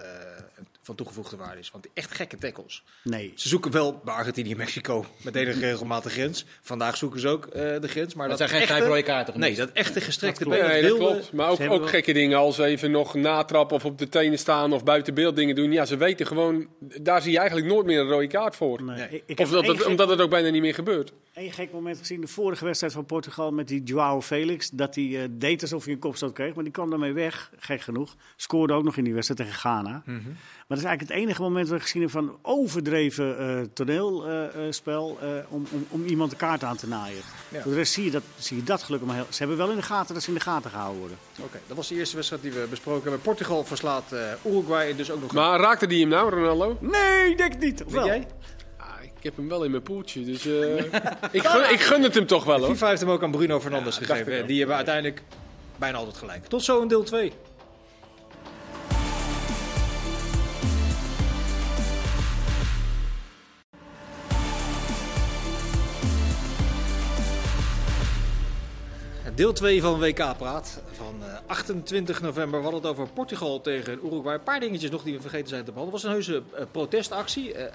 [0.86, 1.72] van toegevoegde waarde is.
[1.72, 2.84] Want echt gekke tackles.
[3.04, 3.32] Nee.
[3.36, 6.46] Ze zoeken wel bij Argentinië en Mexico met enige regelmaat de grens.
[6.62, 8.14] Vandaag zoeken ze ook eh, de grens.
[8.14, 9.40] Maar dat zijn geen rode kaarten.
[9.40, 10.68] Nee, dat echte gestrekte Dat klopt.
[10.72, 11.32] Nee, dat klopt.
[11.34, 14.84] Maar ook, ook gekke dingen als even nog natrappen of op de tenen staan of
[14.84, 15.72] buiten beeld dingen doen.
[15.72, 16.68] Ja, ze weten gewoon,
[17.02, 18.84] daar zie je eigenlijk nooit meer een rode kaart voor.
[18.84, 18.96] Nee.
[18.96, 19.08] Nee.
[19.10, 21.14] Ik, ik Of dat één het, gek- omdat het ook bijna niet meer gebeurt.
[21.34, 24.70] Eén gek moment gezien, de vorige wedstrijd van Portugal met die Joao Felix.
[24.70, 27.82] Dat hij eh, deed alsof hij een kopstoot kreeg, maar die kwam daarmee weg, gek
[27.82, 28.16] genoeg.
[28.36, 30.02] Scoorde ook nog in die wedstrijd tegen Ghana.
[30.06, 30.20] Mhm.
[30.68, 35.18] Maar dat is eigenlijk het enige moment dat ik gezien heb van overdreven eh toneelspel
[35.22, 37.22] eh, om, om, om iemand de kaart aan te naaien.
[37.50, 37.62] Ja.
[37.62, 39.26] Voor de rest zie je dat, zie je dat gelukkig maar heel...
[39.30, 41.18] Ze hebben wel in de gaten dat ze in de gaten gehouden worden.
[41.44, 43.22] Oké, dat was de eerste wedstrijd die we besproken hebben.
[43.22, 44.20] Portugal verslaat eh,
[44.52, 46.78] Uruguay en dus ook nog een- Maar raakte die hem nou, Ronaldo?
[46.82, 47.80] Nee, denk ik niet.
[47.84, 48.06] Of Weet wel?
[48.06, 48.28] jij?
[48.78, 50.78] Ah, ik heb hem wel in mijn poeltje, dus eh,
[51.40, 52.68] ik, gun, ik gun het hem toch wel hoor.
[52.68, 54.48] FIFA heeft hem ook aan Bruno Fernandes Ja, gegeven.
[54.48, 55.22] Die hebben uiteindelijk
[55.78, 56.46] bijna altijd gelijk.
[56.46, 57.32] Tot zo in deel 2.
[69.36, 72.58] Deel 2 van WK Praat van eh, 28 november.
[72.60, 74.34] We hadden het over Portugal tegen Uruguay.
[74.36, 76.02] Een paar dingetjes nog die we vergeten zijn te behandelen.
[76.02, 77.54] Het was een heuse eh, protestactie.
[77.54, 77.72] eh, eh,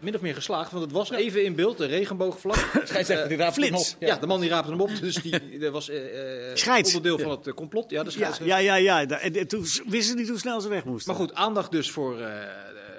[0.00, 2.56] min of meer geslaagd, want het was even in beeld, de regenboogvlag.
[2.84, 3.86] Scheidsrechter die raapt hem op.
[3.98, 4.16] Ja.
[4.16, 4.90] de man die raapte hem op.
[5.00, 7.90] Dus die dat was eh, eh, onderdeel van het eh, complot.
[7.90, 9.00] Ja, de Ja, ja, ja.
[9.00, 11.12] En, en toen wisten ze niet hoe snel ze weg moesten.
[11.12, 12.48] Maar goed, aandacht dus voor, eh, eh,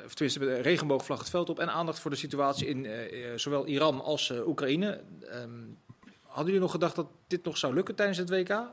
[0.06, 1.60] of tenminste, de regenboogvlag het veld op.
[1.60, 2.92] En aandacht voor de situatie in eh,
[3.32, 5.02] eh, zowel Iran als eh, Oekraïne.
[5.30, 5.50] Ehm,
[6.36, 8.48] hadden jullie nog gedacht dat dit nog zou lukken tijdens het WK?
[8.48, 8.68] Zo'n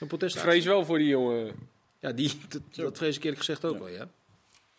[0.00, 0.50] Ik protestactie?
[0.50, 1.52] vrees wel voor die jongen.
[2.00, 4.08] Ja, die, dat, dat vrees ik eerlijk gezegd ook wel, ja.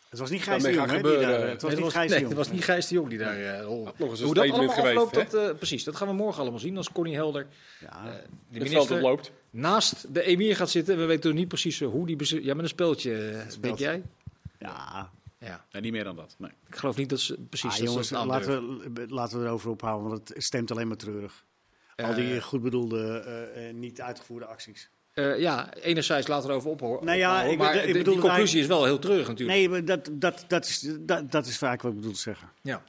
[0.08, 1.28] Het was niet Gijs de Jong, die gebeuren.
[1.28, 2.34] daar- Het was Nee, niet Gijs de nee, Jong.
[2.34, 4.96] dat was niet Gijs de Jong die daar eh, een Hoe dat statement allemaal geweest.
[4.96, 5.24] afloopt, hè?
[5.38, 7.46] dat, eh, precies, dat gaan we morgen allemaal zien als Connie Helder,
[7.80, 8.06] Ja.
[8.06, 8.12] eh,
[8.50, 9.32] de minister, oploopt.
[9.50, 10.96] naast de emir gaat zitten.
[10.98, 12.42] We weten nog niet precies eh, hoe die...
[12.44, 14.02] Ja, met een speeltje, weet jij?
[14.58, 16.34] Ja, Ja, niet meer dan dat.
[16.38, 16.50] Nee.
[16.68, 17.70] ik geloof niet dat ze precies...
[17.72, 21.44] Ah, dat jongens, laten we, laten we erover ophouden, want het stemt alleen maar treurig.
[21.96, 24.88] Al die Eh, goed bedoelde, eh, eh, niet uitgevoerde acties.
[25.12, 27.04] Eh, ja, enerzijds laten we erover ophouden.
[27.06, 29.58] Nou ja, ik maar bedoel- ik de- bedoel die conclusie is wel heel treurig natuurlijk.
[29.58, 32.48] Nee, maar dat, dat, dat, is, dat, dat is vaak wat ik bedoel te zeggen.
[32.62, 32.82] Ja.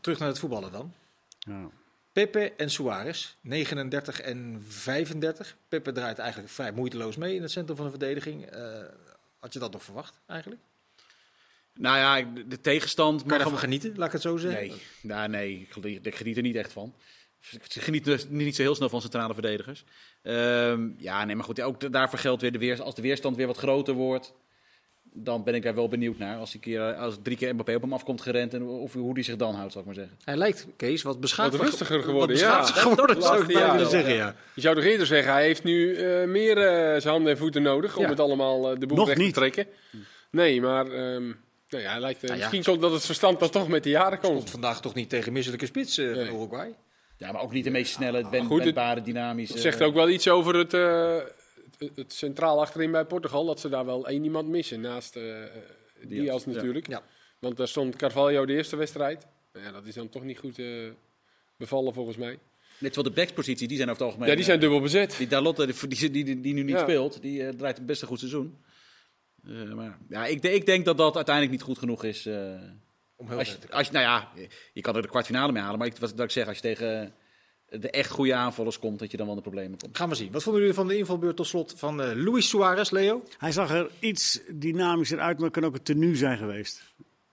[0.00, 0.92] Terug naar het voetballen dan.
[1.38, 1.68] Ja.
[2.12, 5.56] Pepe en Suarez, 39 en 35.
[5.68, 8.46] Pepe draait eigenlijk vrij moeiteloos mee in het centrum van de verdediging.
[8.46, 8.82] Eh,
[9.38, 10.60] had je dat nog verwacht eigenlijk?
[11.74, 13.20] Nou ja, de- de tegenstand...
[13.22, 14.60] Kan je daarvan genieten, laat ik het zo zeggen?
[14.68, 15.68] Nee, nou, nee
[16.02, 16.94] ik geniet er niet echt van.
[17.50, 19.84] Ik geniet dus niet zo heel snel van centrale verdedigers.
[20.22, 23.46] Ehm, ja, nee, maar goed, ook daarvoor geldt weer de weer, als de weerstand weer
[23.46, 24.32] wat groter wordt.
[25.12, 26.36] Dan ben ik daar wel benieuwd naar.
[26.38, 29.24] Als, die keer, als drie keer Mbappé op hem afkomt gerend en of, hoe die
[29.24, 30.18] zich dan houdt, zou ik maar zeggen.
[30.24, 32.62] Hij lijkt, Kees, wat beschaafd Wat rustiger geworden, wat ja.
[32.64, 34.34] geworden, Dat- zou ik bijna willen zeggen, ja.
[34.54, 37.62] Je zou toch eerder zeggen, hij heeft nu eh, meer eh, zijn handen en voeten
[37.62, 38.08] nodig om Ja.
[38.10, 39.34] het allemaal eh, de boel Nog recht te niet.
[39.34, 39.66] trekken.
[40.30, 41.26] Nee, maar ehm,
[41.68, 42.48] nou ja, hij lijkt, eh, Nou ja.
[42.50, 44.34] misschien komt dat het verstand dan toch met de jaren komt.
[44.36, 46.74] Komt vandaag toch niet tegen misselijke spits eh, van Uruguay?
[47.20, 49.52] Ja, maar ook niet de meest snelle, wend, goed, het- wendbare, dynamische...
[49.52, 51.18] Het zegt ook wel iets over het, eh,
[51.78, 55.22] het, het centraal achterin bij Portugal, dat ze daar wel één iemand missen naast eh
[56.02, 56.50] Diaz, Diaz, ja.
[56.52, 56.86] natuurlijk.
[56.88, 57.02] Ja.
[57.38, 59.26] Want daar stond Carvalho de eerste wedstrijd.
[59.52, 60.66] Nou ja, dat is dan toch niet goed eh,
[61.56, 62.38] bevallen volgens mij.
[62.78, 64.28] Net wel de backspositie, die zijn over het algemeen...
[64.30, 65.14] Ja, die zijn eh, dubbel bezet.
[65.18, 66.82] Die Dalotte, die, die, die, die nu niet Ja.
[66.82, 68.58] speelt, die eh, draait best een goed seizoen.
[69.46, 72.28] Eh, maar ja, ik, de- ik denk dat dat uiteindelijk niet goed genoeg is.
[73.20, 74.28] Om heel als, je, als je, nou ja,
[74.72, 75.78] je kan er de kwartfinale mee halen.
[75.78, 77.14] Maar ik, wat dat ik zeg, als je tegen
[77.68, 79.96] de echt goede aanvallers komt, dat je dan wel de problemen komt.
[79.96, 80.32] Gaan we zien.
[80.32, 83.22] Wat vonden jullie van de invalbeurt tot slot van eh, Luis Suarez, Leo?
[83.38, 86.82] Hij zag er iets dynamischer uit, maar het kan ook een tenue zijn geweest.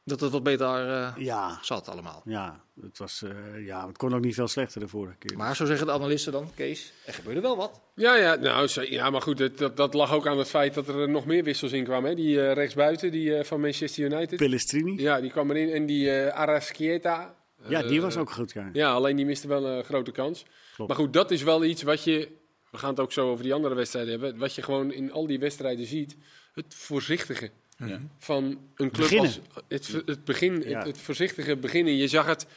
[0.08, 2.22] Dat het wat beter eh, Ja, zat allemaal.
[2.26, 5.38] ja, het, was, eh, ja, het kon ook niet veel slechter de vorige keer.
[5.38, 7.82] Maar zo zeggen de analisten dan, Kees, er gebeurde wel wat.
[7.96, 10.88] Ja, ja, nou, ja maar goed, het- dat, dat lag ook aan het feit dat
[10.88, 12.10] er nog meer wissels in kwamen.
[12.10, 12.16] Hè?
[12.16, 14.38] Die eh, rechtsbuiten die, eh, van Manchester United.
[14.38, 15.70] Pelestrini, Ja, die kwam erin.
[15.70, 17.36] En die eh Arrascaeta.
[17.68, 18.52] ja, die was ook goed.
[18.52, 18.70] Ja.
[18.74, 20.46] Ja, alleen die miste wel een grote kans.
[20.76, 20.90] Klopt.
[20.92, 22.30] Maar goed, dat is wel iets wat je...
[22.72, 24.38] We gaan het ook zo over die andere wedstrijden hebben.
[24.40, 26.18] Wat je gewoon in al die wedstrijden ziet.
[26.54, 27.52] Het voorzichtige
[27.86, 28.00] Ja.
[28.20, 28.44] van
[28.76, 29.26] een club Beginnen.
[29.26, 29.40] als...
[29.68, 30.78] Het, het begin, Ja.
[30.78, 31.96] het, het voorzichtige beginnen.
[31.96, 32.48] Je zag het,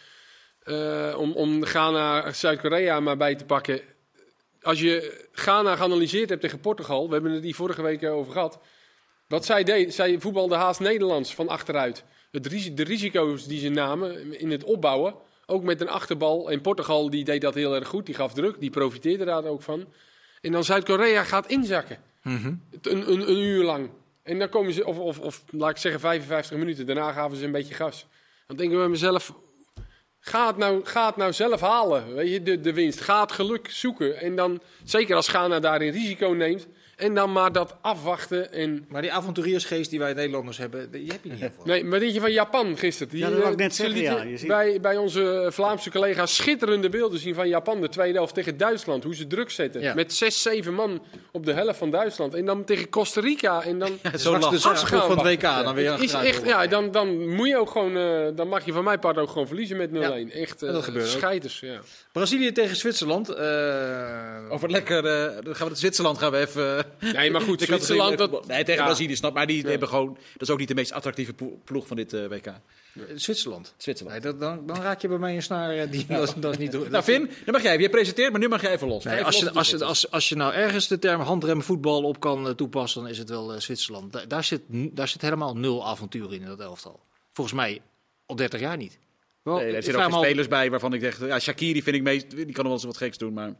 [0.62, 3.80] eh, om, om Ghana, Zuid-Korea maar bij te pakken.
[4.62, 7.06] Als je Ghana geanalyseerd hebt tegen Portugal...
[7.06, 8.58] We hebben het die vorige week eh, over gehad.
[9.26, 12.04] Wat zij deed, zij voetbalde haast Nederlands van achteruit.
[12.30, 15.14] Het, de risico's die ze namen in het opbouwen...
[15.46, 16.50] Ook met een achterbal.
[16.50, 18.06] En Portugal die deed dat heel erg goed.
[18.06, 18.60] Die gaf druk.
[18.60, 19.86] Die profiteerde daar ook van.
[20.40, 21.98] En dan Zuid-Korea gaat inzakken.
[22.22, 23.90] Een, een, een uur lang.
[24.30, 26.86] En dan komen ze, of, of, of laat ik zeggen 55 minuten.
[26.86, 28.06] Daarna gaven ze een beetje gas.
[28.46, 29.32] Dan denk ik bij mezelf.
[30.18, 33.00] Ga het nou, ga nou zelf halen, weet je, de, de winst.
[33.00, 34.16] Ga het geluk zoeken.
[34.16, 36.66] En dan, zeker als Ghana daarin risico neemt.
[37.00, 38.52] En dan maar dat afwachten.
[38.52, 41.50] En, Maar die avonturiersgeest die wij Nederlanders hebben, die heb je niet veel.
[41.64, 43.12] nee, maar dit je van Japan gisteren.
[43.12, 45.48] Die, Ja, dat wou ik eh, net ze zeggen, ja, je ziet- Bij, bij onze
[45.52, 47.80] Vlaamse collega's schitterende beelden zien van Japan.
[47.80, 49.04] De tweede helft tegen Duitsland.
[49.04, 49.80] Hoe ze druk zetten.
[49.80, 49.94] Ja.
[49.94, 52.34] Met zes, zeven man op de helft van Duitsland.
[52.34, 53.62] En dan tegen Costa Rica.
[53.62, 55.00] En dan zo Straks lachen.
[55.00, 57.70] de van het WK dan weer Het is echt, ja, dan, dan moet je ook
[57.70, 60.32] gewoon, eh, dan mag je van mijn part ook gewoon verliezen met 0-1.
[60.32, 61.10] Echt, dat eh, gebeurt ook.
[61.10, 61.80] scheiders, ja.
[62.12, 63.28] Brazilië tegen Zwitserland.
[63.28, 66.84] eh, Over lekker, eh, dan gaan we naar Zwitserland gaan we even.
[67.12, 68.48] Nee, maar goed, Zwitserland, dat, voetbal.
[68.48, 68.86] Nee, tegen ja.
[68.86, 69.46] Brazilië, snap maar.
[69.46, 69.68] Die Ja.
[69.68, 70.14] hebben gewoon.
[70.32, 72.52] Dat is ook niet de meest attractieve plo- ploeg van dit eh, WK.
[73.14, 73.74] Zwitserland.
[73.76, 74.22] Zwitserland.
[74.22, 76.58] Nee, dat, dan, dan raak je bij mij een snaar die dat, is- dat is
[76.58, 76.72] niet...
[76.90, 77.70] Nou, Vin, dan mag jij.
[77.70, 77.82] even.
[77.82, 79.04] Je presenteert, maar nu mag jij even los.
[79.04, 82.46] Nee, als, je, als, je, als, als je nou ergens de term handremvoetbal op kan
[82.48, 84.12] eh, toepassen, dan is het wel eh, Zwitserland.
[84.12, 87.00] Da- daar, zit, daar zit helemaal nul avontuur in, in dat elftal.
[87.32, 87.80] Volgens mij
[88.26, 88.98] al 30 jaar niet.
[89.42, 91.26] Wel, Nee, er zitten ook spelers bij waarvan ik zeg.
[91.26, 92.30] Ja, Shakiri vind ik meest.
[92.30, 93.54] Die kan wel eens wat geks doen, maar.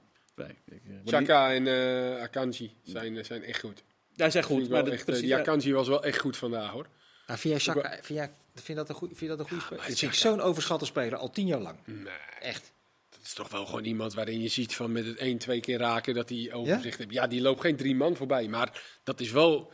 [0.47, 3.83] Nee, ik, eh, Chaka en eh, Akanji zijn, eh, zijn echt goed.
[4.13, 4.69] Ja, zijn goed.
[4.69, 5.39] Maar echt, precies, die ja.
[5.39, 6.87] Akanji was wel echt goed vandaag, hoor.
[7.27, 9.49] Nou, vind, jij Chaka, vind, jij, vind, je dat een goeie, vind je dat een
[9.53, 9.89] goede speler?
[9.89, 11.79] ik Chaka- zo'n overschatte speler, al tien jaar lang.
[11.85, 12.07] Nee,
[12.41, 12.73] Echt.
[13.11, 15.79] dat is toch wel gewoon iemand waarin je ziet van met het één, twee keer
[15.79, 17.05] raken dat hij overzicht Ja?
[17.05, 17.13] heeft.
[17.13, 19.73] Ja, die loopt geen drie man voorbij, maar dat is wel...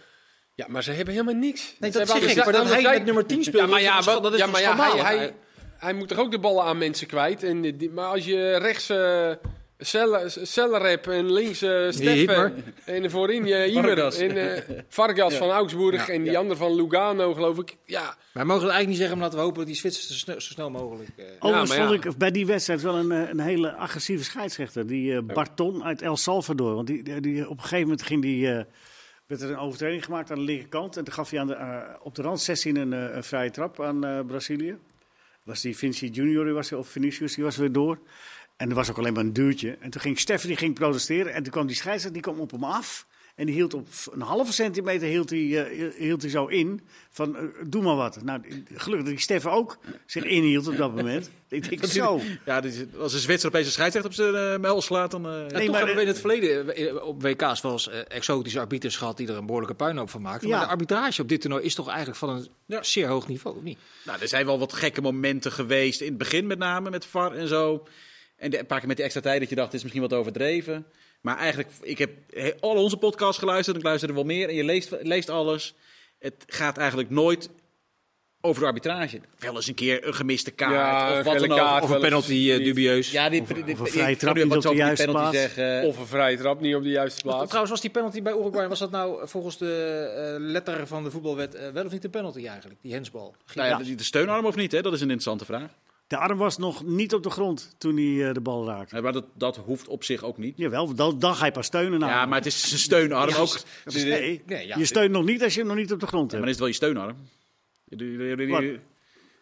[0.55, 1.61] Ja, maar ze hebben helemaal niks.
[1.79, 2.45] Nee, Ze dat hebben zeg ik.
[2.45, 4.33] Maar dat hij met nummer 10 speelt, Ja, maar ja, dat is toch- wat- dat
[4.33, 5.35] is ja, toch maar ja, hij, hij,
[5.77, 7.43] hij moet toch ook de ballen aan mensen kwijt.
[7.43, 9.33] En, die- maar als je rechts eh
[9.79, 11.93] Cellerep en links Hiemer.
[11.93, 14.19] Steffen en voorin je Imer Vargas.
[14.19, 16.39] en eh, Vargas van Augsburg Ja, en die ja.
[16.39, 17.77] ander van Lugano geloof ik.
[17.85, 20.15] Ja, Wij mogen het eigenlijk niet zeggen, maar laten we hopen dat die Zwitsers zo
[20.15, 21.09] snel, zo snel mogelijk...
[21.17, 21.89] eh, Overigens maar ja.
[21.89, 24.87] vond ik bij die wedstrijd wel een, eh, een hele agressieve scheidsrechter.
[24.87, 26.75] Die eh, Barton uit El Salvador.
[26.75, 28.65] Want die, die, die- op een gegeven moment ging die, eh,
[29.27, 30.97] werd er een overtreding gemaakt aan de linkerkant.
[30.97, 33.81] En toen gaf hij aan de, op de rand 16 een, eh, een vrije trap
[33.83, 34.77] aan eh, Brazilië.
[35.43, 37.99] Was die Vinci Junior, die was, of Vinicius, die was weer door.
[38.57, 39.77] En er was ook alleen maar een duurtje.
[39.81, 41.33] En toen ging Steffen die ging protesteren.
[41.33, 43.07] En toen kwam die scheidsrechter die kwam op hem af.
[43.35, 46.81] En die hield op een halve centimeter hield hij, eh, hield hij zo in.
[47.11, 48.23] Van, eh, doe maar wat.
[48.23, 48.41] Nou,
[48.75, 51.31] gelukkig dat die Steffen ook zich inhield op dat moment.
[51.49, 52.21] Ik denk zo.
[52.45, 52.63] Ja,
[52.99, 55.27] als een Zwitser opeens een scheidsrechter op zijn eh mel slaat, dan.
[55.27, 58.59] eh, Ja, Nee, toch maar- hebben we in het verleden op WK's wel eens exotische
[58.61, 60.49] arbiters gehad die er een behoorlijke puinhoop van maakten.
[60.49, 60.57] Ja.
[60.57, 62.83] Maar de arbitrage op dit toernooi is toch eigenlijk van een Ja.
[62.83, 63.79] zeer hoog niveau, of niet?
[64.05, 66.01] Nou, er zijn wel wat gekke momenten geweest.
[66.01, 67.87] In het begin met name met VAR en zo.
[68.37, 70.09] En de- een paar keer met die extra tijd dat je dacht, dit is misschien
[70.09, 70.87] wat overdreven.
[71.21, 73.77] Maar eigenlijk, ik heb he- al onze podcasts geluisterd.
[73.77, 75.75] Ik luister er wel meer en je leest, leest alles.
[76.19, 77.51] Het gaat eigenlijk nooit
[78.41, 79.21] over de arbitrage.
[79.39, 81.57] Wel eens een keer een gemiste kaart Ja, of een wat dan ook.
[81.59, 81.83] kaart.
[81.85, 83.11] Of een penalty eh, dubieus.
[83.11, 85.55] Ja, die, Of- die- of een vrije trap niet op de juiste penalty plaats.
[85.55, 85.83] zeggen.
[85.89, 87.45] of een vrije trap niet op de juiste plaats.
[87.45, 91.05] Trouwens, was die penalty bij Uruguay, was dat nou eh, volgens de eh, letter van
[91.05, 92.81] de voetbalwet wel of niet een penalty eigenlijk?
[92.83, 93.35] Die hensbal.
[93.55, 93.85] Nou ja, Ja.
[93.85, 94.83] de, de steunarm of niet, hè?
[94.83, 95.71] dat is een interessante vraag.
[96.07, 99.01] De arm was nog niet op de grond toen hij eh, de bal raakte.
[99.01, 100.55] Maar dat, dat hoeft op zich ook niet.
[100.57, 101.99] Jawel, dan, dan ga je pas steunen.
[102.01, 102.13] Nou.
[102.13, 103.57] Ja, maar het is een steunarm Ja, ook.
[103.85, 104.77] Dus nee, Nee, ja.
[104.79, 106.59] je steunt nog niet als je hem nog niet op de grond Ja, maar hebt.
[106.59, 107.17] dan is het wel je steunarm.
[108.51, 108.81] Wat?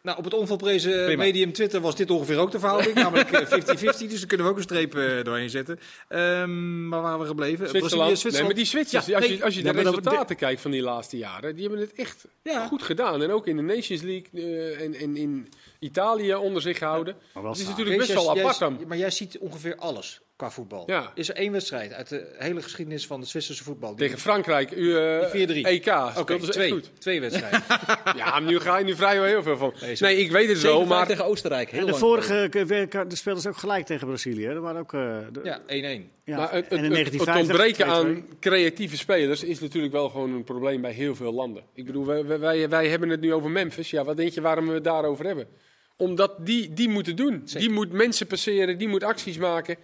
[0.02, 1.22] Nou, op het onvolprezen Prima.
[1.22, 2.94] medium Twitter was dit ongeveer ook de verhouding.
[3.04, 3.64] namelijk eh, 50-50,
[4.08, 5.78] dus daar kunnen we ook een streep eh, doorheen zetten.
[6.08, 7.68] Ehm maar waar waren we gebleven?
[7.68, 8.10] Zwitserland.
[8.10, 9.36] Brazilië, Nee, maar die Zwitsers, Ja, als, nee.
[9.36, 11.92] je, als je Ja, de maar resultaten kijkt van die laatste jaren, die hebben het
[11.92, 12.66] echt Ja.
[12.66, 13.22] goed gedaan.
[13.22, 15.48] En ook in de Nations League eh, en, en in
[15.84, 17.16] Italië onder zich gehouden.
[17.34, 18.80] Maar wel Het is natuurlijk best wel apart dan.
[18.86, 20.18] Maar jij ziet ongeveer alles.
[20.36, 20.82] qua voetbal.
[20.86, 21.12] Ja.
[21.14, 23.90] Is er één wedstrijd uit de hele geschiedenis van de Zwitserse voetbal?
[23.90, 25.66] die- Tegen Frankrijk, u, eh, 4-3.
[25.66, 25.86] EK.
[25.86, 26.70] Oké, speelden ze echt twee.
[26.70, 26.90] goed.
[26.98, 27.62] Twee wedstrijden.
[28.16, 29.74] Ja, maar nu ga je nu vrij wel heel veel van.
[29.80, 31.06] Nee, zo- Nee, ik weet het wel, 7-5 maar...
[31.06, 31.70] tegen Oostenrijk.
[31.70, 34.44] Heel En de vorige de speelden ze ook gelijk tegen Brazilië.
[34.46, 34.50] hè.
[34.54, 36.10] Er waren ook, eh, de- ja, 1-1.
[36.24, 36.36] ja.
[36.36, 37.88] Maar het, en het, in het, het 1950 ontbreken 2-2.
[37.88, 41.62] aan creatieve spelers is natuurlijk wel gewoon een probleem bij heel veel landen.
[41.74, 43.90] Ik bedoel, wij, wij- wij, wij hebben het nu over Memphis.
[43.90, 45.46] Ja, wat denk je waarom we het daarover hebben?
[45.96, 47.42] Omdat die, die moeten doen.
[47.44, 49.76] Die moet mensen passeren, die moet acties maken.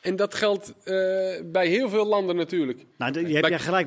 [0.00, 0.94] En dat geldt eh,
[1.44, 2.84] bij heel veel landen natuurlijk.
[2.98, 3.86] Nou, de- je hebt Bij- ja gelijk.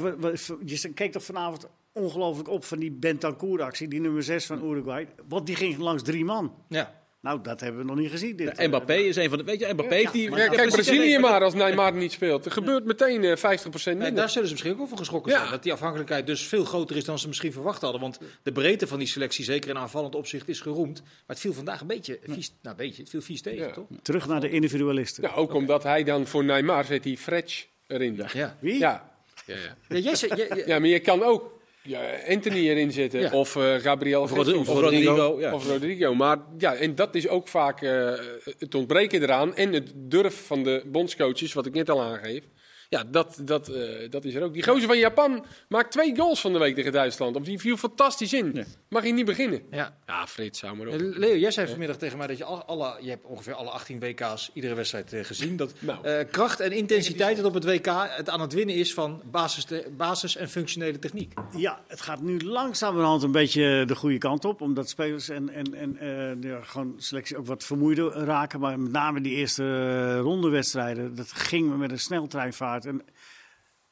[0.66, 5.08] Je keek toch vanavond ongelooflijk op van die Bentancur-actie, die nummer 6 van Uruguay.
[5.28, 6.56] Want die ging langs drie man.
[6.70, 7.01] Ja.
[7.22, 8.36] Nou, dat hebben we nog niet gezien.
[8.36, 8.58] Dit.
[8.58, 9.44] En Mbappé is een van de...
[9.44, 10.36] Weet je, Mbappé heeft die...
[10.36, 12.46] Ja, kijk, Brazilië maar als Neymar niet speelt.
[12.46, 14.14] Er gebeurt meteen eh 50% Nee, minder.
[14.16, 15.38] daar zullen ze misschien ook over geschrokken Ja.
[15.40, 15.52] zijn.
[15.52, 18.02] Dat die afhankelijkheid dus veel groter is dan ze misschien verwacht hadden.
[18.02, 21.02] Want de breedte van die selectie, zeker in aanvallend opzicht, is geroemd.
[21.02, 23.72] Maar het viel vandaag een beetje vies, nou, een beetje, het viel vies tegen, Ja.
[23.74, 23.86] toch?
[24.02, 25.24] Terug naar de individualisten.
[25.24, 28.20] Ja, ook omdat hij dan voor Neymar zet die Fretch erin.
[28.34, 28.58] Ja.
[28.60, 28.80] Wie?
[28.80, 29.10] Ja.
[29.46, 29.56] Ja,
[29.88, 33.20] jij jij- jij- ja, maar je kan ook ja, Anthony erin zetten.
[33.20, 33.32] Ja.
[33.32, 35.54] Of eh, Gabriel Of Rodrigo, ja.
[35.54, 36.16] Of Rodrigo.
[36.16, 38.14] Maar ja, en dat is ook vaak eh,
[38.60, 39.56] het ontbreken eraan.
[39.56, 42.44] En het durf van de bondscoaches, wat ik net al aangeef.
[42.92, 44.54] Ja, dat, dat, eh, dat is er ook.
[44.54, 47.36] Die gozer van Japan maakt twee goals van de week tegen Duitsland.
[47.36, 48.52] Of die viel fantastisch in.
[48.54, 48.64] Ja.
[48.90, 49.62] Mag hij niet beginnen?
[49.72, 50.00] ja.
[50.08, 50.94] Ja, Frits, hou maar op.
[50.94, 53.70] Eh, Leo, jij zei vanmiddag tegen mij dat je alle, alle, je hebt ongeveer alle
[53.70, 55.58] 18 WK's iedere wedstrijd eh, gezien.
[55.58, 56.06] Dat Nou.
[56.06, 59.66] eh, kracht en intensiteit het op het WK het aan het winnen is van basis,
[59.98, 61.34] basis en functionele techniek.
[61.58, 64.62] Ja, het gaat nu langzamerhand een beetje de goede kant op.
[64.62, 68.60] Omdat spelers en, en, en eh, ja, gewoon selectie ook wat vermoeider raken.
[68.60, 72.81] Maar met name die eerste eh, rondewedstrijden, dat ging met een sneltreinvaart.
[72.86, 73.02] En,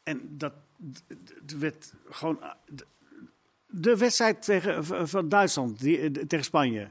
[0.04, 0.54] en dat
[1.60, 2.39] werd gewoon...
[2.75, 2.86] d-
[3.71, 6.89] De wedstrijd tegen, van Duitsland die, eh, tegen Spanje,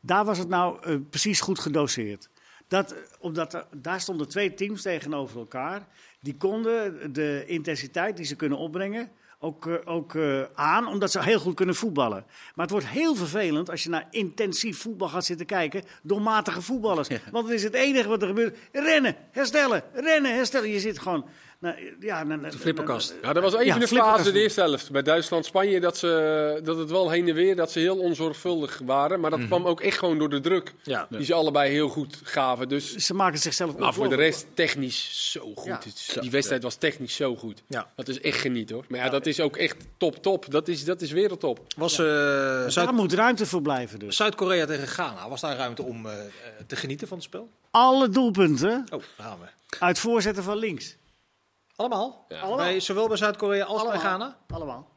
[0.00, 2.28] daar was het nou eh, precies goed gedoseerd.
[2.68, 5.86] Dat, omdat er, daar stonden twee teams tegenover elkaar.
[6.20, 9.10] Die konden de intensiteit die ze kunnen opbrengen
[9.46, 12.24] ook, eh, ook eh, aan, omdat ze heel goed kunnen voetballen.
[12.54, 16.62] Maar het wordt heel vervelend als je naar intensief voetbal gaat zitten kijken door matige
[16.62, 17.08] voetballers.
[17.30, 18.58] Want het is het enige wat er gebeurt.
[18.72, 20.68] Rennen, herstellen, rennen, herstellen.
[20.68, 21.24] Je zit gewoon...
[21.58, 23.08] Nou, ja, nou, nou, flipperkast.
[23.10, 24.18] nou, Ja, dat was even Ja, de flipperkast.
[24.18, 24.90] fase, de eerste helft.
[24.90, 29.20] Bij Duitsland-Spanje, dat, ze, dat het wel heen en weer, dat ze heel onzorgvuldig waren.
[29.20, 30.72] Maar dat kwam ook echt gewoon door de druk.
[30.82, 31.06] Ja.
[31.10, 32.68] Die ze allebei heel goed gaven.
[32.68, 36.20] Dus Ze maken zichzelf maar voor de rest technisch zo goed.
[36.20, 37.62] Die wedstrijd was technisch zo goed.
[37.68, 37.90] Ja.
[37.96, 38.84] Dat is echt geniet hoor.
[38.88, 40.50] Maar ja, dat is ook echt top top.
[40.50, 41.60] Dat is, dat is wereldtop.
[41.76, 44.16] Was eh, Zuid- Daar moet ruimte voor blijven dus.
[44.16, 46.26] Zuid-Korea tegen Ghana, was daar ruimte om eh, eh,
[46.66, 47.48] te genieten van het spel?
[47.70, 49.76] Alle doelpunten Oh, daar gaan we.
[49.78, 50.96] uit voorzetten van links.
[51.76, 52.24] Allemaal?
[52.28, 52.38] Ja.
[52.40, 52.56] Allemaal.
[52.56, 53.98] Bij, zowel bij Zuid-Korea als bij.
[53.98, 54.36] Ghana?
[54.48, 54.88] Allemaal.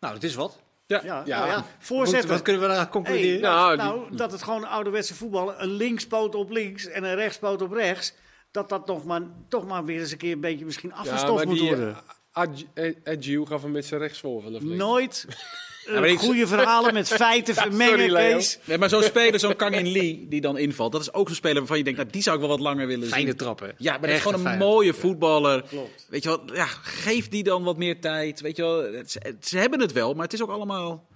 [0.00, 0.58] Nou, dat is wat.
[0.86, 1.14] Ja, Ja.
[1.24, 1.54] nou ja.
[1.54, 2.28] Wat, Voorzetten.
[2.30, 3.40] wat kunnen we daar Hey, concluderen?
[3.40, 7.72] Nou, nou, dat het gewoon ouderwetse voetbal, een linkspoot op links en een rechtspoot op
[7.72, 8.12] rechts,
[8.50, 11.34] dat dat nog maar, toch maar weer eens een keer een beetje misschien Ja, afgestoft
[11.34, 11.96] maar moet die worden.
[13.04, 14.44] Adju gaf hem met zijn rechts voor.
[14.44, 14.62] Of niet?
[14.62, 15.26] Nooit
[15.88, 18.36] eh, ik- goede verhalen met feiten vermengen, sorry, Leo.
[18.36, 18.58] Kees.
[18.64, 21.36] Nee, maar zo'n speler, zo'n Kang In Lee, die dan invalt, dat is ook zo'n
[21.36, 23.36] speler waarvan je denkt, nou, die zou ik wel wat langer willen Fijne zien.
[23.36, 23.74] trappen.
[23.78, 25.62] Ja, maar dat is gewoon een mooie voetballer.
[25.68, 26.06] Klopt.
[26.08, 28.40] Weet je wel, ja, geef die dan wat meer tijd.
[28.40, 31.06] Weet je wel, ze, ze hebben het wel, maar het is ook allemaal...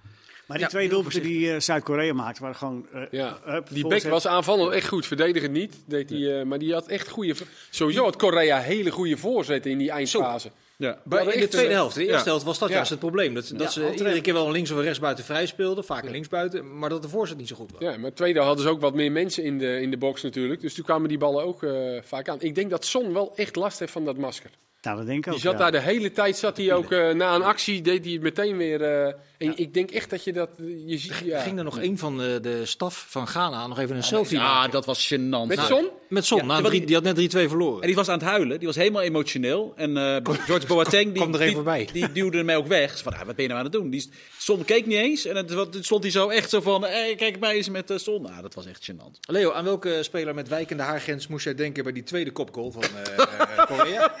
[0.47, 2.87] Maar die Ja, twee doelpunten die eh, Zuid-Korea maakte, waren gewoon...
[2.93, 5.05] eh, Ja, hup, die bek was aanvallend echt goed.
[5.07, 5.75] Verdedigen niet.
[5.85, 7.35] Deed hij, eh, maar die had echt goede...
[7.69, 10.51] Sowieso had Korea hele goede voorzetten in die eindfase.
[10.77, 11.01] Ja.
[11.03, 12.23] Maar in de tweede helft, de eerste Ja.
[12.23, 12.75] helft, was dat Ja.
[12.75, 13.33] juist het probleem.
[13.33, 15.83] Dat, dat Ja, ze iedere keer wel links of een rechtsbuiten vrij speelden.
[15.83, 17.81] Vaak een linksbuiten, maar dat de voorzet niet zo goed was.
[17.81, 20.61] Ja, maar tweede hadden ze ook wat meer mensen in de, in de box natuurlijk.
[20.61, 22.41] Dus toen kwamen die ballen ook eh, vaak aan.
[22.41, 24.49] Ik denk dat Son wel echt last heeft van dat masker.
[24.83, 25.33] Nou, dat denk ik ook.
[25.33, 25.57] Die zat ja.
[25.59, 28.57] daar de hele tijd, zat hij ook eh, na een actie, deed hij het meteen
[28.57, 28.81] weer.
[28.81, 30.49] eh, en ik denk echt dat je dat,
[30.85, 31.39] je ziet, ja.
[31.41, 34.53] Ging er nog een van de, de staf van Ghana nog even een selfie Ja,
[34.53, 34.71] maken?
[34.71, 35.19] dat was gênant.
[35.47, 35.89] Met Nou, Son?
[36.09, 37.81] Met Son, drie- die- die had net 3-2 verloren.
[37.81, 39.73] En die was aan het huilen, die was helemaal emotioneel.
[39.75, 41.89] En eh, George Boateng, die, Kwam er even die, voorbij.
[41.93, 42.97] die duwde hem ook weg.
[43.01, 43.89] Van, ah, wat ben je nou aan het doen?
[43.89, 45.25] Die Son keek niet eens.
[45.25, 47.91] En het, wat- het stond hij zo echt zo van, hey, kijk mij eens met
[47.91, 48.21] uh, Son.
[48.21, 49.19] Nou, dat was echt gênant.
[49.29, 52.83] Leo, aan welke speler met wijkende haargrens moest jij denken bij die tweede kopgoal van
[52.83, 53.17] eh,
[53.57, 54.15] eh, Korea?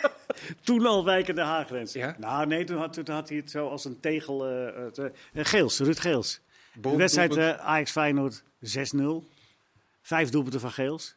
[0.61, 1.93] Toen al wijkende haargrens.
[1.93, 2.15] Ja?
[2.19, 4.47] Nou, nee, toen had, toen had hij het zo als een tegel...
[4.47, 6.39] eh, het, eh, Geels, Ruud Geels.
[6.73, 8.99] De wedstrijd eh, Ajax Feyenoord 6-0.
[10.01, 11.15] Vijf doelpunten van Geels.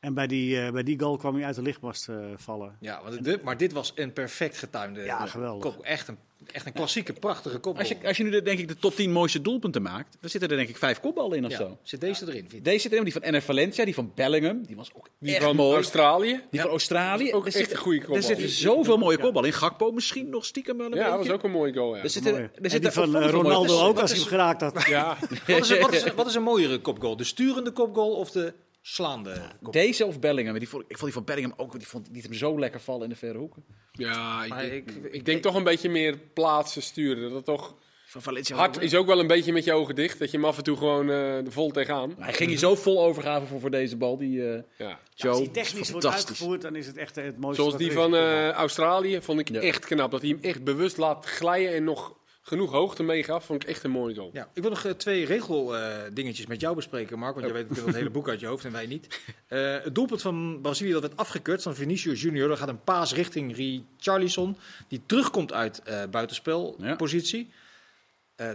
[0.00, 2.76] En bij die, eh, bij die goal kwam hij uit de lichtmast eh, vallen.
[2.80, 5.74] Ja, want dit- maar dit was een perfect getuinde Ja, eh, geweldig.
[5.74, 5.84] kop.
[5.84, 6.18] Echt een,
[6.52, 7.78] echt een klassieke, prachtige kopgoal.
[7.78, 10.30] Als je, als je nu de, denk ik de top 10 mooiste doelpunten maakt, dan
[10.30, 11.78] zitten er denk ik vijf kopballen in of ja, zo.
[11.82, 12.46] zit deze erin?
[12.48, 12.64] Vind?
[12.64, 15.44] Deze zit erin, die van NR Valencia, die van Bellingham, die was ook Die echt
[15.44, 15.74] van mooi.
[15.74, 16.40] Australië.
[16.50, 17.32] Die van Australië.
[17.32, 18.16] ook Er echt zitten- een goede kopbal.
[18.16, 19.54] Er zitten zoveel mooie kopballen in.
[19.54, 21.96] Gakpo misschien nog stiekem wel een Ja, dat was ook een mooie goal.
[21.96, 22.02] Ja.
[22.02, 24.86] Er zitten, er die zitten van eh, Ronaldo ook, als hij hem geraakt had.
[24.86, 25.16] ja.
[25.46, 27.16] Wat is, wat is een mooiere kopgoal?
[27.16, 28.52] De sturende kopgoal of de
[28.82, 29.42] slaande.
[29.70, 30.58] Deze of Bellingham?
[30.58, 33.02] Die vond, ik vond die van Bellingham ook, die vond die hem zo lekker vallen
[33.02, 33.64] in de verre hoeken.
[33.92, 37.30] Ja, ik, ik- ik, ik- denk ik- toch een beetje meer plaatsen sturen.
[37.30, 37.74] Dat toch,
[38.06, 38.56] Van Valencia.
[38.56, 40.18] hard is ook wel een beetje met je ogen dicht.
[40.18, 42.14] Dat je hem af en toe gewoon eh vol tegenaan.
[42.18, 44.98] Hij ging hier zo vol overgave voor, voor deze bal, die eh Ja.
[45.14, 45.30] Joe.
[45.30, 46.28] Als die technisch wordt fantastisch.
[46.28, 47.62] uitgevoerd, dan is het echt het mooiste.
[47.62, 49.60] Zoals die van eh, Australië vond ik Ja.
[49.60, 50.10] echt knap.
[50.10, 53.44] Dat hij hem echt bewust laat glijden en nog genoeg hoogte meegaf.
[53.44, 54.30] Vond ik echt een mooie goal.
[54.32, 57.34] Ja, ik wil nog eh, twee regeldingetjes met jou bespreken, Mark.
[57.34, 59.06] Want je weet natuurlijk het hele boek uit je hoofd en wij niet.
[59.52, 62.50] Eh, het doelpunt van Brazilië dat werd afgekeurd van Vinicius Junior.
[62.50, 64.56] Er gaat een paas richting Richarlison.
[64.88, 67.48] Die terugkomt uit eh buitenspelpositie.
[67.50, 67.61] Eh,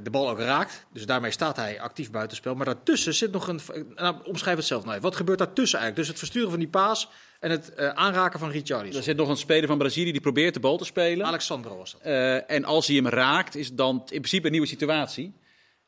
[0.04, 0.86] de bal ook raakt.
[0.94, 2.56] Dus daarmee staat hij actief buitenspel.
[2.56, 3.60] Maar daartussen zit nog een...
[3.96, 5.08] Nou, omschrijf het zelf nou even.
[5.08, 6.08] Wat gebeurt daartussen eigenlijk?
[6.08, 7.10] Dus het versturen van die paas
[7.40, 8.98] en het eh, aanraken van Richarlison.
[8.98, 11.26] Er zit nog een speler van Brazilië die probeert de bal te spelen.
[11.26, 12.02] Alexandro was dat.
[12.02, 15.34] Eh, en als hij hem raakt, is dan in principe een nieuwe situatie.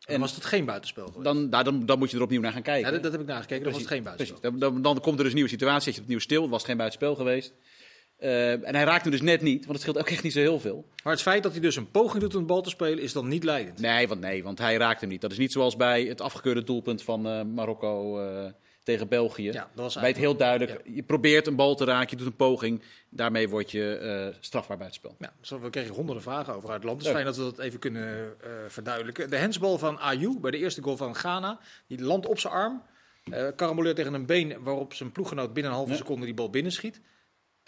[0.05, 1.23] En was het geen buitenspel geweest.
[1.23, 2.85] dan, nou, dan, dan moet je er opnieuw naar gaan kijken.
[2.85, 3.63] Ja, dat, dat heb ik nagekeken.
[3.63, 4.39] Dat was het geen buitenspel.
[4.41, 5.83] Dan, dan, dan komt er dus een nieuwe situatie.
[5.83, 6.41] Zit je opnieuw stil.
[6.41, 7.53] Het was geen buitenspel geweest.
[8.19, 10.39] Eh, en hij raakt hem dus net niet, want het scheelt ook echt niet zo
[10.39, 10.85] heel veel.
[11.03, 13.13] Maar het feit dat hij dus een poging doet om de bal te spelen, is
[13.13, 13.79] dan niet leidend.
[13.79, 15.21] Nee, want, nee, want hij raakt hem niet.
[15.21, 18.45] Dat is niet zoals bij het afgekeurde doelpunt van eh, Marokko eh,
[18.83, 19.51] tegen België.
[19.51, 20.81] Ja, dat was Bij het heel duidelijk.
[20.83, 22.81] Je probeert een bal te raken, je doet een poging.
[23.09, 25.15] Daarmee word je eh, strafbaar buitenspel.
[25.19, 26.97] Ja, zo, we kregen honderden vragen over uit het land.
[26.97, 28.33] Het is fijn dat we dat even kunnen
[28.67, 29.29] verduidelijken.
[29.29, 31.59] De hensbal van Ayu bij de eerste goal van Ghana.
[31.87, 32.83] Die landt op zijn arm.
[33.55, 35.97] karamboleert tegen een been waarop zijn ploeggenoot binnen een halve Ja.
[35.97, 37.01] seconde die bal binnenschiet.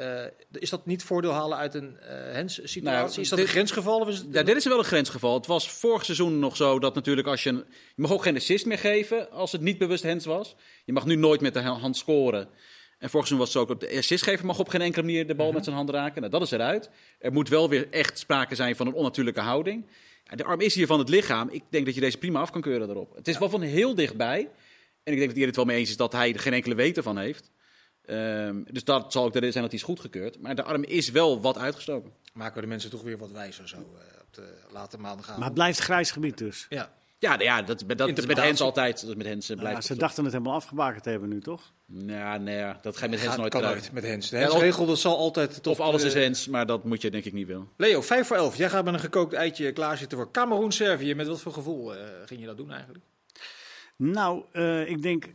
[0.02, 2.82] Eh, is dat niet voordeel halen uit een eh hens-situatie?
[3.10, 4.00] Nou, is dat dit- een grensgeval?
[4.00, 4.28] Of is het...
[4.32, 5.34] Ja, dit is wel een grensgeval.
[5.34, 7.50] Het was vorig seizoen nog zo dat natuurlijk als je...
[7.50, 7.56] Een,
[7.96, 10.56] je mag ook geen assist meer geven als het niet bewust hands was.
[10.86, 12.48] Je mag nu nooit met de ha- hand scoren.
[12.98, 13.80] En vorig seizoen was het ook...
[13.80, 16.20] De assistgever mag op geen enkele manier de bal met zijn hand raken.
[16.22, 16.90] Nou, dat is eruit.
[17.20, 19.86] Er moet wel weer echt sprake zijn van een onnatuurlijke houding.
[20.36, 21.50] De arm is hier van het lichaam.
[21.50, 23.16] Ik denk dat je deze prima af kan keuren daarop.
[23.16, 24.40] Het is wel van heel dichtbij.
[25.04, 26.76] En ik denk dat iedereen het wel mee eens is dat hij er geen enkele
[26.76, 27.52] weten van heeft.
[28.12, 30.40] Ehm, dus dat zal ook de reden zijn dat hij is goedgekeurd.
[30.42, 32.12] Maar de arm is wel wat uitgestoken.
[32.34, 35.38] Maken we de mensen toch weer wat wijzer zo eh, op de late maandagavond.
[35.38, 36.66] Maar het blijft grijs gebied dus.
[36.70, 36.92] ja.
[37.20, 38.38] Ja, ja dat, dat, dat is met.
[38.38, 39.02] Hens altijd.
[39.02, 41.42] Dat is met Hens eh, Ja, blijft ze dachten het helemaal afgebakend te hebben nu,
[41.42, 41.74] toch?
[41.86, 44.30] Ja, nee, ja, dat ga je met Hens nooit kan nooit met Hens.
[44.30, 45.54] De Ja, of- Hens-regel, dat zal altijd...
[45.64, 47.70] tot, Of alles is Hens, maar dat moet je denk ik niet willen.
[47.78, 48.56] Leo, 5 voor 11.
[48.58, 51.16] Jij gaat met een gekookt eitje klaarzitten voor Cameroen-Servië.
[51.16, 53.04] Met wat voor gevoel eh, ging je dat doen eigenlijk?
[53.96, 55.26] Nou, eh, ik denk,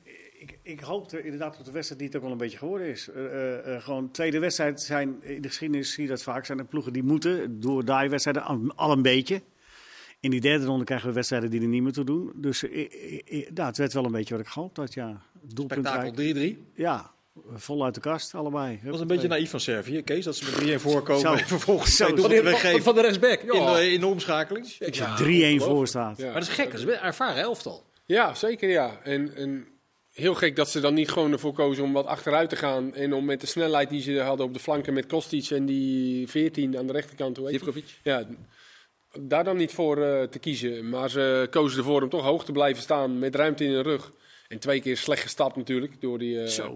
[0.51, 3.09] ik, ik hoopte inderdaad dat de wedstrijd die het ook wel een beetje geworden is.
[3.09, 6.59] Eh, eh, eh, gewoon tweede wedstrijd zijn, in de geschiedenis zie je dat vaak, zijn
[6.59, 9.42] er ploegen die moeten, door die wedstrijden al, een beetje.
[10.20, 12.32] In die derde ronde krijgen we wedstrijden die er niet meer toe doen.
[12.34, 15.22] Dus eh, eh, eh, nou, het werd wel een beetje wat ik gehoopt had, ja.
[15.49, 16.57] Spektakel Doelpuntrijk.
[16.57, 16.72] 3-3.
[16.74, 17.11] Ja,
[17.55, 18.78] vol uit de kast, allebei.
[18.82, 20.24] Dat was een beetje naïef van Servië, Kees.
[20.24, 21.32] Dat ze met 3-1 voorkomen Zo.
[21.32, 22.07] en vervolgens Zo.
[22.07, 23.42] Van doelpunten Van, de rechtsback.
[23.42, 23.53] Ja.
[23.53, 24.76] in, de, in de omschakeling.
[24.76, 25.62] Dat je Ja, 3-1 ongelooflijk.
[25.62, 26.18] voor staat.
[26.18, 26.24] Ja.
[26.24, 27.84] Maar dat is gek, dat is een ervaren elftal.
[28.07, 29.01] Ja, zeker ja.
[29.03, 29.66] En, en
[30.17, 32.95] heel gek dat ze dan niet gewoon ervoor kozen om wat achteruit te gaan.
[32.95, 36.29] En om met de snelheid die ze hadden op de flanken met Kostic en die
[36.29, 37.85] 14 aan de rechterkant, hoe heet.
[38.03, 38.27] Ja,
[39.21, 40.89] daar dan niet voor eh, te kiezen.
[40.89, 44.12] Maar ze kozen ervoor om toch hoog te blijven staan met ruimte in de rug.
[44.49, 46.69] En twee keer slecht gestapt natuurlijk door die, eh, Zo.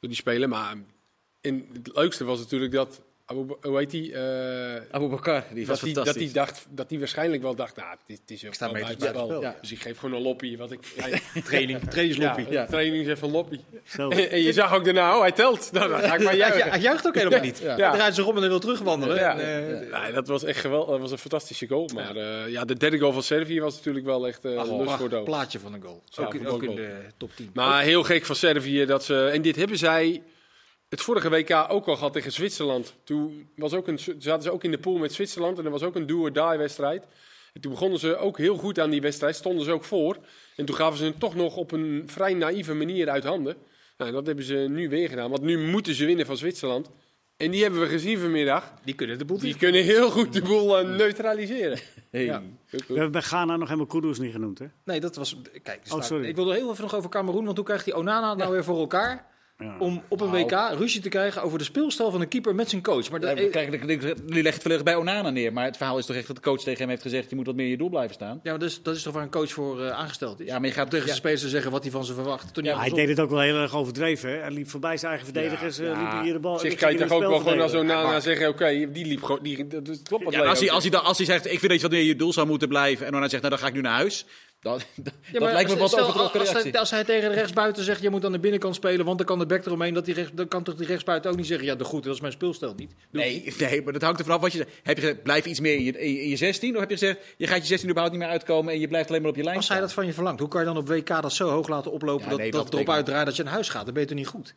[0.00, 0.48] door die speler.
[0.48, 0.76] Maar
[1.40, 4.12] en het leukste was natuurlijk dat, Abu- hoe heet die?
[4.14, 6.24] Eh, Abu Bakar, die was dat hij dat fantastisch.
[6.24, 8.70] die dacht, dat hij waarschijnlijk wel dacht, nou, dit, dit is ook sta.
[9.40, 10.58] Ja, dus ik geef gewoon een loppie.
[10.58, 12.46] Wat ik, ja, Training, trainingsloppie.
[12.50, 13.60] ja, training is even een loppie.
[13.96, 15.70] En, en je zag ook daarna, oh, hij telt.
[15.72, 16.70] Nou, dan ga ik maar juichen.
[16.70, 17.58] hij juicht ook helemaal niet.
[17.58, 17.76] Ja.
[17.76, 19.16] Hij draait zich om en hij wil terugwandelen.
[19.16, 19.38] Ja.
[19.38, 20.88] En, eh, Nee, dat was echt geweldig.
[20.90, 21.88] Dat was een fantastische goal.
[21.94, 24.76] Maar eh, ja, de derde goal van Servië was natuurlijk wel echt eh ach, een
[24.82, 25.24] lust voor dood.
[25.24, 26.02] plaatje van een goal.
[26.04, 27.50] Ja, ook ook in de top 10.
[27.54, 29.30] Maar heel gek van Servië dat ze.
[29.32, 30.22] En dit hebben zij
[30.88, 32.94] het vorige WK ook al gehad tegen Zwitserland.
[33.04, 35.82] Toen was ook een, zaten ze ook in de pool met Zwitserland en er was
[35.82, 37.06] ook een do-or-die-wedstrijd.
[37.52, 40.16] En toen begonnen ze ook heel goed aan die wedstrijd, stonden ze ook voor.
[40.56, 43.56] En toen gaven ze het toch nog op een vrij naïeve manier uit handen.
[43.96, 46.90] Nou, dat hebben ze nu weer gedaan, want nu moeten ze winnen van Zwitserland.
[47.36, 48.72] En die hebben we gezien vanmiddag.
[48.84, 51.78] Die kunnen de boel Die kunnen heel goed de boel eh, neutraliseren.
[52.10, 52.24] Hey.
[52.24, 52.42] Ja.
[52.70, 54.66] We hebben bij Ghana nog helemaal Kudus niet genoemd, hè?
[54.84, 55.36] Nee, dat was...
[55.62, 56.28] Kijk, Oh, sorry.
[56.28, 58.78] ik wilde heel even nog over Cameroen, want hoe krijgt die Onana nou weer voor
[58.78, 59.26] elkaar?
[59.64, 59.76] Ja.
[59.78, 60.44] Om op een Nou.
[60.44, 63.10] WK ruzie te krijgen over de speelstijl van de keeper met zijn coach.
[63.10, 65.52] Maar dat, Ja, kijk, ik- ik- Jullie leggen het volledig bij Onana neer.
[65.52, 67.30] Maar het verhaal is toch echt dat de coach tegen hem heeft gezegd...
[67.30, 68.40] je moet wat meer in je doel blijven staan.
[68.42, 70.46] ja, maar dat, is, dat is toch waar een coach voor eh, aangesteld is?
[70.46, 71.12] Ja, maar je gaat tegen ja.
[71.12, 72.54] zijn spelers zeggen wat hij van ze verwacht.
[72.54, 73.06] Toen Ja, hij andersom.
[73.06, 74.30] deed het ook wel heel erg overdreven.
[74.30, 74.36] Hè?
[74.36, 75.78] Hij liep voorbij zijn eigen verdedigers.
[75.78, 76.58] eh, Ja, liep hij hier de bal.
[76.58, 77.74] Zich kan je hij toch het ook wel gewoon als.
[77.74, 80.70] Onana zeggen, oké, die liep gewoon, die, dat, klopt wat als, hij, zegt.
[80.70, 82.32] als, hij, dan- als hij zegt, ik vind dat je wat meer in je doel
[82.32, 83.06] zou moeten blijven...
[83.06, 84.26] en dan zegt, nou dan ga ik nu naar huis...
[84.60, 86.70] Dat, dat, Ja, dat lijkt me wat stel, overtrokken als, reactie.
[86.70, 89.26] hij, als hij tegen de rechtsbuiten zegt, je moet aan de binnenkant spelen, want dan
[89.26, 91.66] kan de back eromheen, dat die rechts, dan kan toch die rechtsbuiten ook niet zeggen,
[91.66, 92.90] ja, de goed, dat is mijn speelstijl niet.
[93.10, 94.70] Doe ik Nee, nee, maar dat hangt er vanaf wat je zegt.
[94.82, 96.74] Heb je gezegd, blijf iets meer in je, in je- in je 16?
[96.74, 99.08] Of heb je gezegd, je gaat je 16 überhaupt niet meer uitkomen en je blijft
[99.08, 99.86] alleen maar op je lijn Als hij staan?
[99.88, 102.24] dat van je verlangt, hoe kan je dan op WK dat zo hoog laten oplopen
[102.24, 103.84] Ja, dat, nee, dat, dat erop uitdraait dat je naar huis gaat?
[103.84, 104.54] Dan ben je toch niet goed?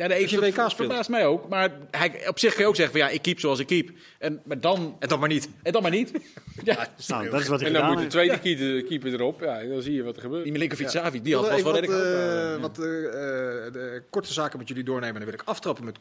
[0.00, 0.86] Ja, nee, als je dat WK ver- speelt.
[0.88, 1.48] verbaast mij ook.
[1.48, 3.90] Maar hij, op zich kun je ook zeggen van ja, ik keep zoals ik keep.
[4.18, 5.48] En, maar dan, En dan maar niet.
[5.62, 6.10] en dan maar niet.
[6.64, 9.40] ja, Nou, dat is wat ik En dan moet de tweede keeper, keeper erop.
[9.40, 10.42] Ja, dan zie je wat er gebeurt.
[10.42, 12.54] die Milinkovic Savic, die had wel even redelijk wat, hoog.
[12.54, 15.14] eh, wat eh, eh, de korte zaken met jullie doornemen.
[15.14, 15.98] Dan wil ik aftrappen met.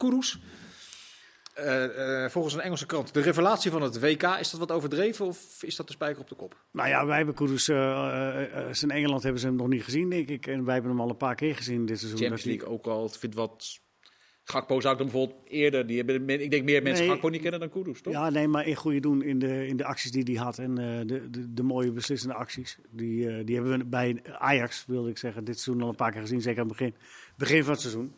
[1.59, 5.25] Eh, eh, volgens een Engelse krant, de revelatie van het WK, is dat wat overdreven
[5.25, 6.55] of is dat de spijker op de kop?
[6.71, 7.35] Nou ja, wij hebben
[7.69, 10.47] eh, eh, eh, in Engeland hebben ze hem nog niet gezien, denk ik.
[10.47, 12.19] En wij hebben hem al een paar keer gezien dit seizoen.
[12.19, 13.05] Champions League ook al.
[13.05, 13.79] Ik vind wat...
[14.49, 15.87] Gakpo zou ik dan bijvoorbeeld eerder...
[15.87, 17.11] Die hebben, ik denk meer mensen Nee.
[17.13, 18.13] Gakpo niet kennen dan Kudus, toch?
[18.13, 20.77] Ja, nee, maar in goede doen in de, in de acties die hij had en
[20.77, 22.77] eh, de, de, de mooie beslissende acties.
[22.89, 26.11] Die, eh, die hebben we bij Ajax, wilde ik zeggen, dit seizoen al een paar
[26.11, 26.41] keer gezien.
[26.41, 26.95] Zeker aan het begin,
[27.37, 28.13] begin van het seizoen.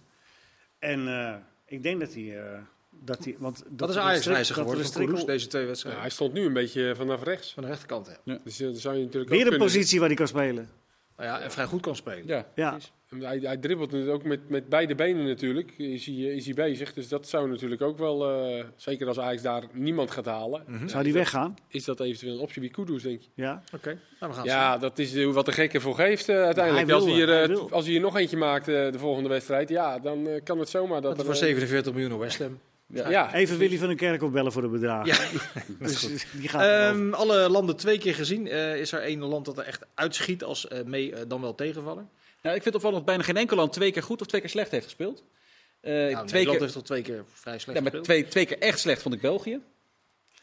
[0.80, 2.40] En eh, ik denk dat hij...
[2.40, 2.60] eh,
[3.04, 5.62] dat hij want Dat is een Ajax-reiziger strik- dat er geworden van Kudus, deze twee
[5.62, 6.02] Ja, wedstrijden.
[6.02, 7.54] hij stond nu een beetje vanaf rechts.
[7.54, 8.36] Van de rechterkant, hè.
[8.44, 10.70] Dus eh, dan zou je natuurlijk Weer ook een kunnen- positie waar hij kan spelen.
[11.18, 12.28] Nou ja, en vrij goed kan spelen.
[12.28, 12.48] Ja.
[12.56, 12.78] Ja,
[13.20, 15.74] Hij, hij dribbelt het ook met, met beide benen natuurlijk.
[15.78, 16.94] Is hij, is hij bezig.
[16.94, 21.04] Dus dat zou natuurlijk ook wel, eh, zeker als Ajax daar niemand gaat halen, zou
[21.04, 21.56] die weggaan?
[21.68, 23.30] is dat eventueel een optie bij Kudus, denk ik.
[23.34, 23.64] Ja.
[23.76, 26.88] Oké, nou we gaan Ja, dat is eh, wat de gekke voor geeft eh, uiteindelijk.
[26.88, 27.72] hij wil, als, hij er, hij eh, wil.
[27.72, 30.70] als hij er nog eentje maakt eh, de volgende wedstrijd, ja, dan eh, kan het
[30.70, 32.60] zomaar dat Dat er, voor eh, 47 miljoen West Ham.
[32.94, 33.10] Ja.
[33.10, 35.06] Ja, Even Willy van den Kerk opbellen voor de bedragen.
[35.06, 35.40] Ja,
[35.86, 36.94] dus die gaat.
[36.94, 38.48] Ehm, alle landen twee keer gezien.
[38.48, 41.56] Eh, is er één land dat er echt uitschiet als eh, mee eh, dan wel
[41.56, 42.10] tegenvallen?
[42.42, 44.42] Nou, ik vind het opvallend dat bijna geen enkel land twee keer goed of twee
[44.42, 45.24] keer slecht heeft gespeeld.
[45.82, 48.04] Eh, Nou, twee, Nederland keer, heeft toch twee keer vrij slecht ja, maar gespeeld?
[48.04, 49.60] twee, twee keer echt slecht vond ik België.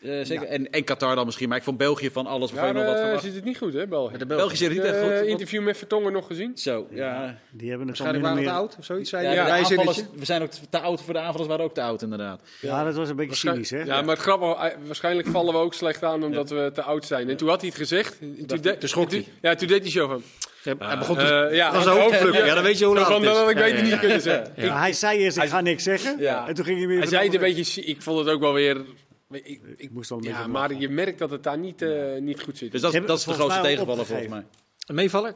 [0.03, 0.47] Eh, zeker.
[0.47, 2.95] En, en Qatar dan misschien, maar ik vond België van alles waarvan je nog wat
[2.95, 3.23] eh, verwacht.
[3.25, 4.11] zit het niet goed, hè, België.
[4.11, 5.11] Met de België zit het niet echt goed.
[5.11, 6.57] Eh, interview met Vertongen nog gezien.
[6.59, 7.39] Zo, ja.
[7.51, 8.61] Die hebben het Waarschijnlijk waren we te meer...
[8.61, 11.49] oud, of zoiets zei Ja, Wij aanvallers- we zijn ook te oud voor de aanvallers,
[11.49, 12.41] waren ook te oud inderdaad.
[12.61, 13.79] Ja, dat was een beetje cynisch, hè?
[13.83, 17.05] Ja, maar het grappige, eh, waarschijnlijk vallen we ook slecht aan omdat we te oud
[17.07, 17.31] zijn.
[17.31, 18.19] En toen had hij het gezegd.
[18.21, 19.27] En Toen, de- toen schrok hij.
[19.43, 20.23] Ja, toen deed hij zo van.
[20.63, 21.23] Hij begon te...
[21.23, 22.45] eh, ja, dat is een hoofdplukken.
[22.47, 23.39] Ja, dan weet je hoe laat het dat is.
[23.39, 23.99] had ik ja, niet ja.
[23.99, 24.53] kunnen zeggen.
[24.57, 26.19] Ja, hij zei eerst, ik ga niks zeggen.
[26.19, 26.49] Ja.
[26.49, 26.99] En toen ging hij weer...
[26.99, 28.85] Hij zei het een beetje, ik vond het ook wel weer...
[29.31, 32.41] Ik, Ik moest een ja, beetje maar je merkt dat het daar niet, eh, niet
[32.43, 32.73] goed zit.
[32.73, 34.45] Dus dat, dat is de grootste tegenvaller volgens mij.
[34.87, 35.35] Een meevaller?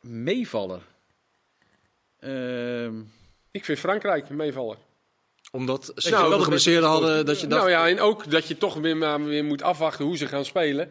[0.00, 0.80] Meevaller.
[2.18, 2.94] Ehm,
[3.50, 4.76] Ik vind Frankrijk een meevaller.
[5.52, 7.60] Omdat ze Nou, wel geblesseerden hadden dat je dacht...
[7.62, 10.44] Nou ja, en ook dat je toch weer, maar weer moet afwachten hoe ze gaan
[10.44, 10.90] spelen.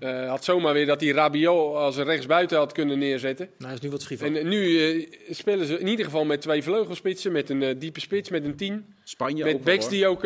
[0.00, 3.46] Eh, had zomaar weer dat die Rabiot als een rechtsbuiten had kunnen neerzetten.
[3.46, 4.26] Nou, hij is nu wat frivol.
[4.26, 8.00] En eh, nu eh, spelen ze in ieder geval met twee vleugelspitsen, met een diepe
[8.00, 8.94] spits, met een 10.
[9.04, 9.90] Spanje met ook backs hoor.
[9.90, 10.24] die ook,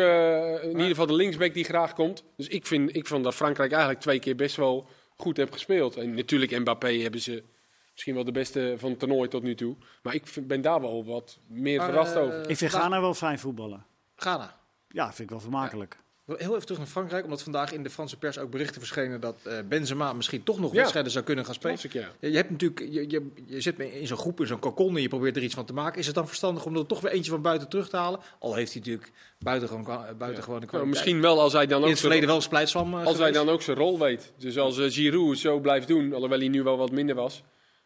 [0.62, 2.24] in ieder geval de linksback die graag komt.
[2.36, 5.96] Dus ik vind, ik vond dat Frankrijk eigenlijk twee keer best wel goed heeft gespeeld.
[5.96, 7.42] En natuurlijk Mbappé hebben ze
[8.04, 9.76] misschien wel de beste van het toernooi tot nu toe.
[10.02, 12.50] Maar ik vind- ben daar wel wat meer Maar, verrast eh, over.
[12.50, 13.84] Ik vind Ghana wel fijn voetballen.
[14.16, 14.56] Ghana.
[14.88, 16.00] Ja, vind ik wel vermakelijk.
[16.26, 19.36] Heel even terug naar Frankrijk, omdat vandaag in de Franse pers ook berichten verschenen dat
[19.44, 20.76] eh, Benzema misschien toch nog Ja.
[20.76, 21.78] wedstrijden zou kunnen gaan spelen.
[21.90, 22.00] Ja.
[22.20, 25.02] Ja, Je, hebt natuurlijk, je, je, je zit in zo'n groep, in zo'n kokon en
[25.02, 25.98] je probeert er iets van te maken.
[25.98, 28.20] Is het dan verstandig om er toch weer eentje van buiten terug te halen?
[28.38, 31.88] Al heeft hij natuurlijk buitengewoon, buiten buitengewone Nou, misschien wel als hij dan in ook
[31.90, 34.32] het zijn- verleden wel splijtswam uh, Als hij dan ook zijn rol weet.
[34.36, 37.42] Dus als eh, Giroud het zo blijft doen, alhoewel hij nu wel wat minder was.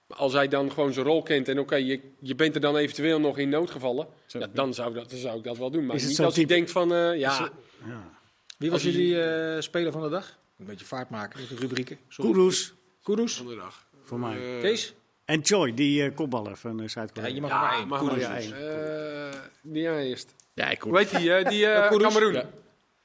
[0.06, 2.76] Maar als hij dan gewoon zijn rol kent en oké, je, je bent er dan
[2.76, 4.06] eventueel nog in nood gevallen.
[4.26, 4.38] Zo.
[4.38, 5.86] Ja, dan, zou dat, dan zou ik dat wel doen.
[5.86, 7.52] Maar Is het niet als hij denkt van, eh, ja, het-
[7.86, 8.10] Ja.
[8.58, 10.38] Wie was jullie eh, speler van de dag?
[10.58, 11.98] Een beetje vaart maken met de rubrieken.
[12.16, 13.36] Kudus, Kudus.
[13.36, 13.86] van de dag.
[14.02, 14.54] voor mij.
[14.56, 14.94] Eh, Kees?
[15.24, 17.28] En Choi, die eh kopballer van eh, Ja, Zuid-Korea.
[17.34, 17.88] je mag er Ja, maar één.
[17.88, 19.32] mag Kudus maar één.
[19.62, 20.34] die ja, eerst.
[20.54, 21.96] Ja, ik Hoe heet die, eh, die eh?
[21.98, 22.32] Cameroen?
[22.32, 22.44] Ja.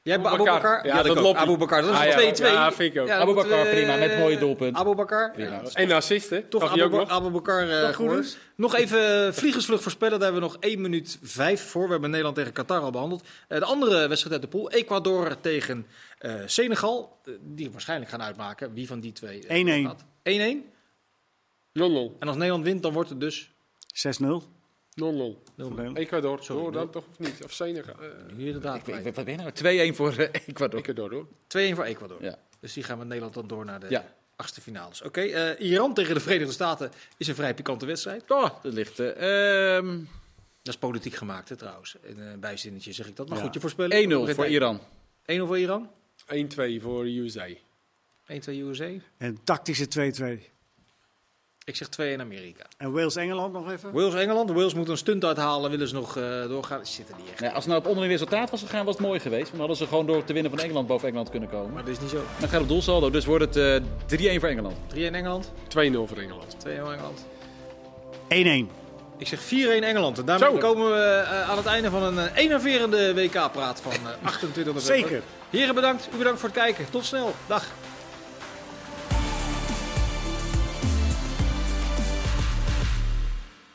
[0.04, 0.44] Jij hebt Abu.
[0.44, 0.86] Bakar?
[0.88, 1.82] Ja, Ja, dat loopt Abu Bakar.
[1.82, 2.46] Dat is Ah, een ja, 2-2.
[2.54, 3.08] ja, vind ik ook.
[3.08, 4.76] Ja, Abu Bakar, moet, eh, prima, met mooie doelpunt.
[4.76, 5.34] Abu Bakar.
[5.74, 6.42] En assist, hè?
[6.42, 7.10] Toch Abu, ook nog?
[7.10, 8.38] Abu Bakar eh, goed.
[8.56, 10.20] Nog even vliegensvlucht voorspellen.
[10.20, 11.86] Daar hebben we nog 1 minuut 5 voor.
[11.86, 13.24] We hebben Nederland tegen Qatar al behandeld.
[13.48, 14.72] Eh, de andere wedstrijd uit de pool.
[14.72, 15.88] Ecuador tegen
[16.18, 17.20] eh, Senegal.
[17.26, 18.74] Eh, die waarschijnlijk gaan uitmaken.
[18.74, 19.86] Wie van die twee eh, 1-1.
[19.88, 20.04] gaat.
[20.24, 20.66] 1-1.
[21.74, 22.18] 0-0.
[22.20, 23.52] En als Nederland wint, dan wordt het dus
[23.94, 24.28] 6-0.
[24.96, 25.38] 0-0.
[25.58, 25.94] 0-0.
[25.94, 27.44] Ecuador, Sorry, hoor dan toch of niet?
[27.44, 27.96] Of Senegal?
[28.02, 28.88] Eh, Nu inderdaad.
[28.88, 29.04] Ik.
[29.14, 29.92] Wat ben je nou?
[29.94, 30.80] 2-1 voor eh, Ecuador.
[30.80, 31.26] Ecuador, hoor.
[31.48, 32.24] 2-1 voor Ecuador.
[32.24, 32.38] Ja.
[32.60, 34.14] Dus die gaan met Nederland dan door naar de Ja.
[34.36, 35.02] achtste finales.
[35.02, 38.32] Oké, eh, Iran tegen de Verenigde Staten is een vrij pikante wedstrijd.
[38.32, 39.00] Oh, dat ligt...
[39.00, 39.98] eh, ehm,
[40.64, 41.96] Dat is politiek gemaakt, hè, trouwens.
[42.04, 43.30] In een bijzinnetje zeg ik dat.
[43.30, 43.44] Maar Ja.
[43.44, 43.98] goed, je voorspellen.
[43.98, 44.80] 1-0 voor Iran.
[45.26, 45.90] 1-0 voor Iran.
[46.28, 47.48] 1-2 voor USA.
[48.28, 48.90] 1-2 USA.
[49.18, 50.51] En tactische 2-2.
[51.66, 52.64] Ik zeg 2 in Amerika.
[52.78, 53.92] En Wales-Engeland nog even?
[53.92, 54.50] Wales-Engeland.
[54.50, 55.72] Wales moet een stunt uithalen.
[55.72, 56.86] Willen ze nog eh, doorgaan?
[56.86, 57.40] Ze zitten niet echt.
[57.40, 59.42] Nou, als het nou op onderling resultaat was gegaan, was het mooi geweest.
[59.42, 61.74] Want dan hadden ze gewoon door te winnen van Engeland boven Engeland kunnen komen.
[61.74, 62.16] Maar dat is niet zo.
[62.16, 64.76] Dan gaat het op doelsaldo, dus wordt het eh 3-1 voor Engeland.
[64.88, 65.52] 3 in Engeland.
[65.68, 66.60] 2-0 voor Engeland.
[66.60, 67.26] 2 in Engeland.
[68.68, 68.82] 1-1.
[69.18, 69.48] Ik zeg 4-1
[69.84, 70.18] Engeland.
[70.18, 70.58] En daarmee Zo.
[70.58, 74.82] komen we eh, aan het einde van een eh, enerverende WK-praat van eh, 28 november.
[74.82, 75.22] Zeker.
[75.50, 76.10] Heren bedankt.
[76.14, 76.86] U bedankt voor het kijken.
[76.90, 77.34] Tot snel.
[77.48, 77.68] Dag.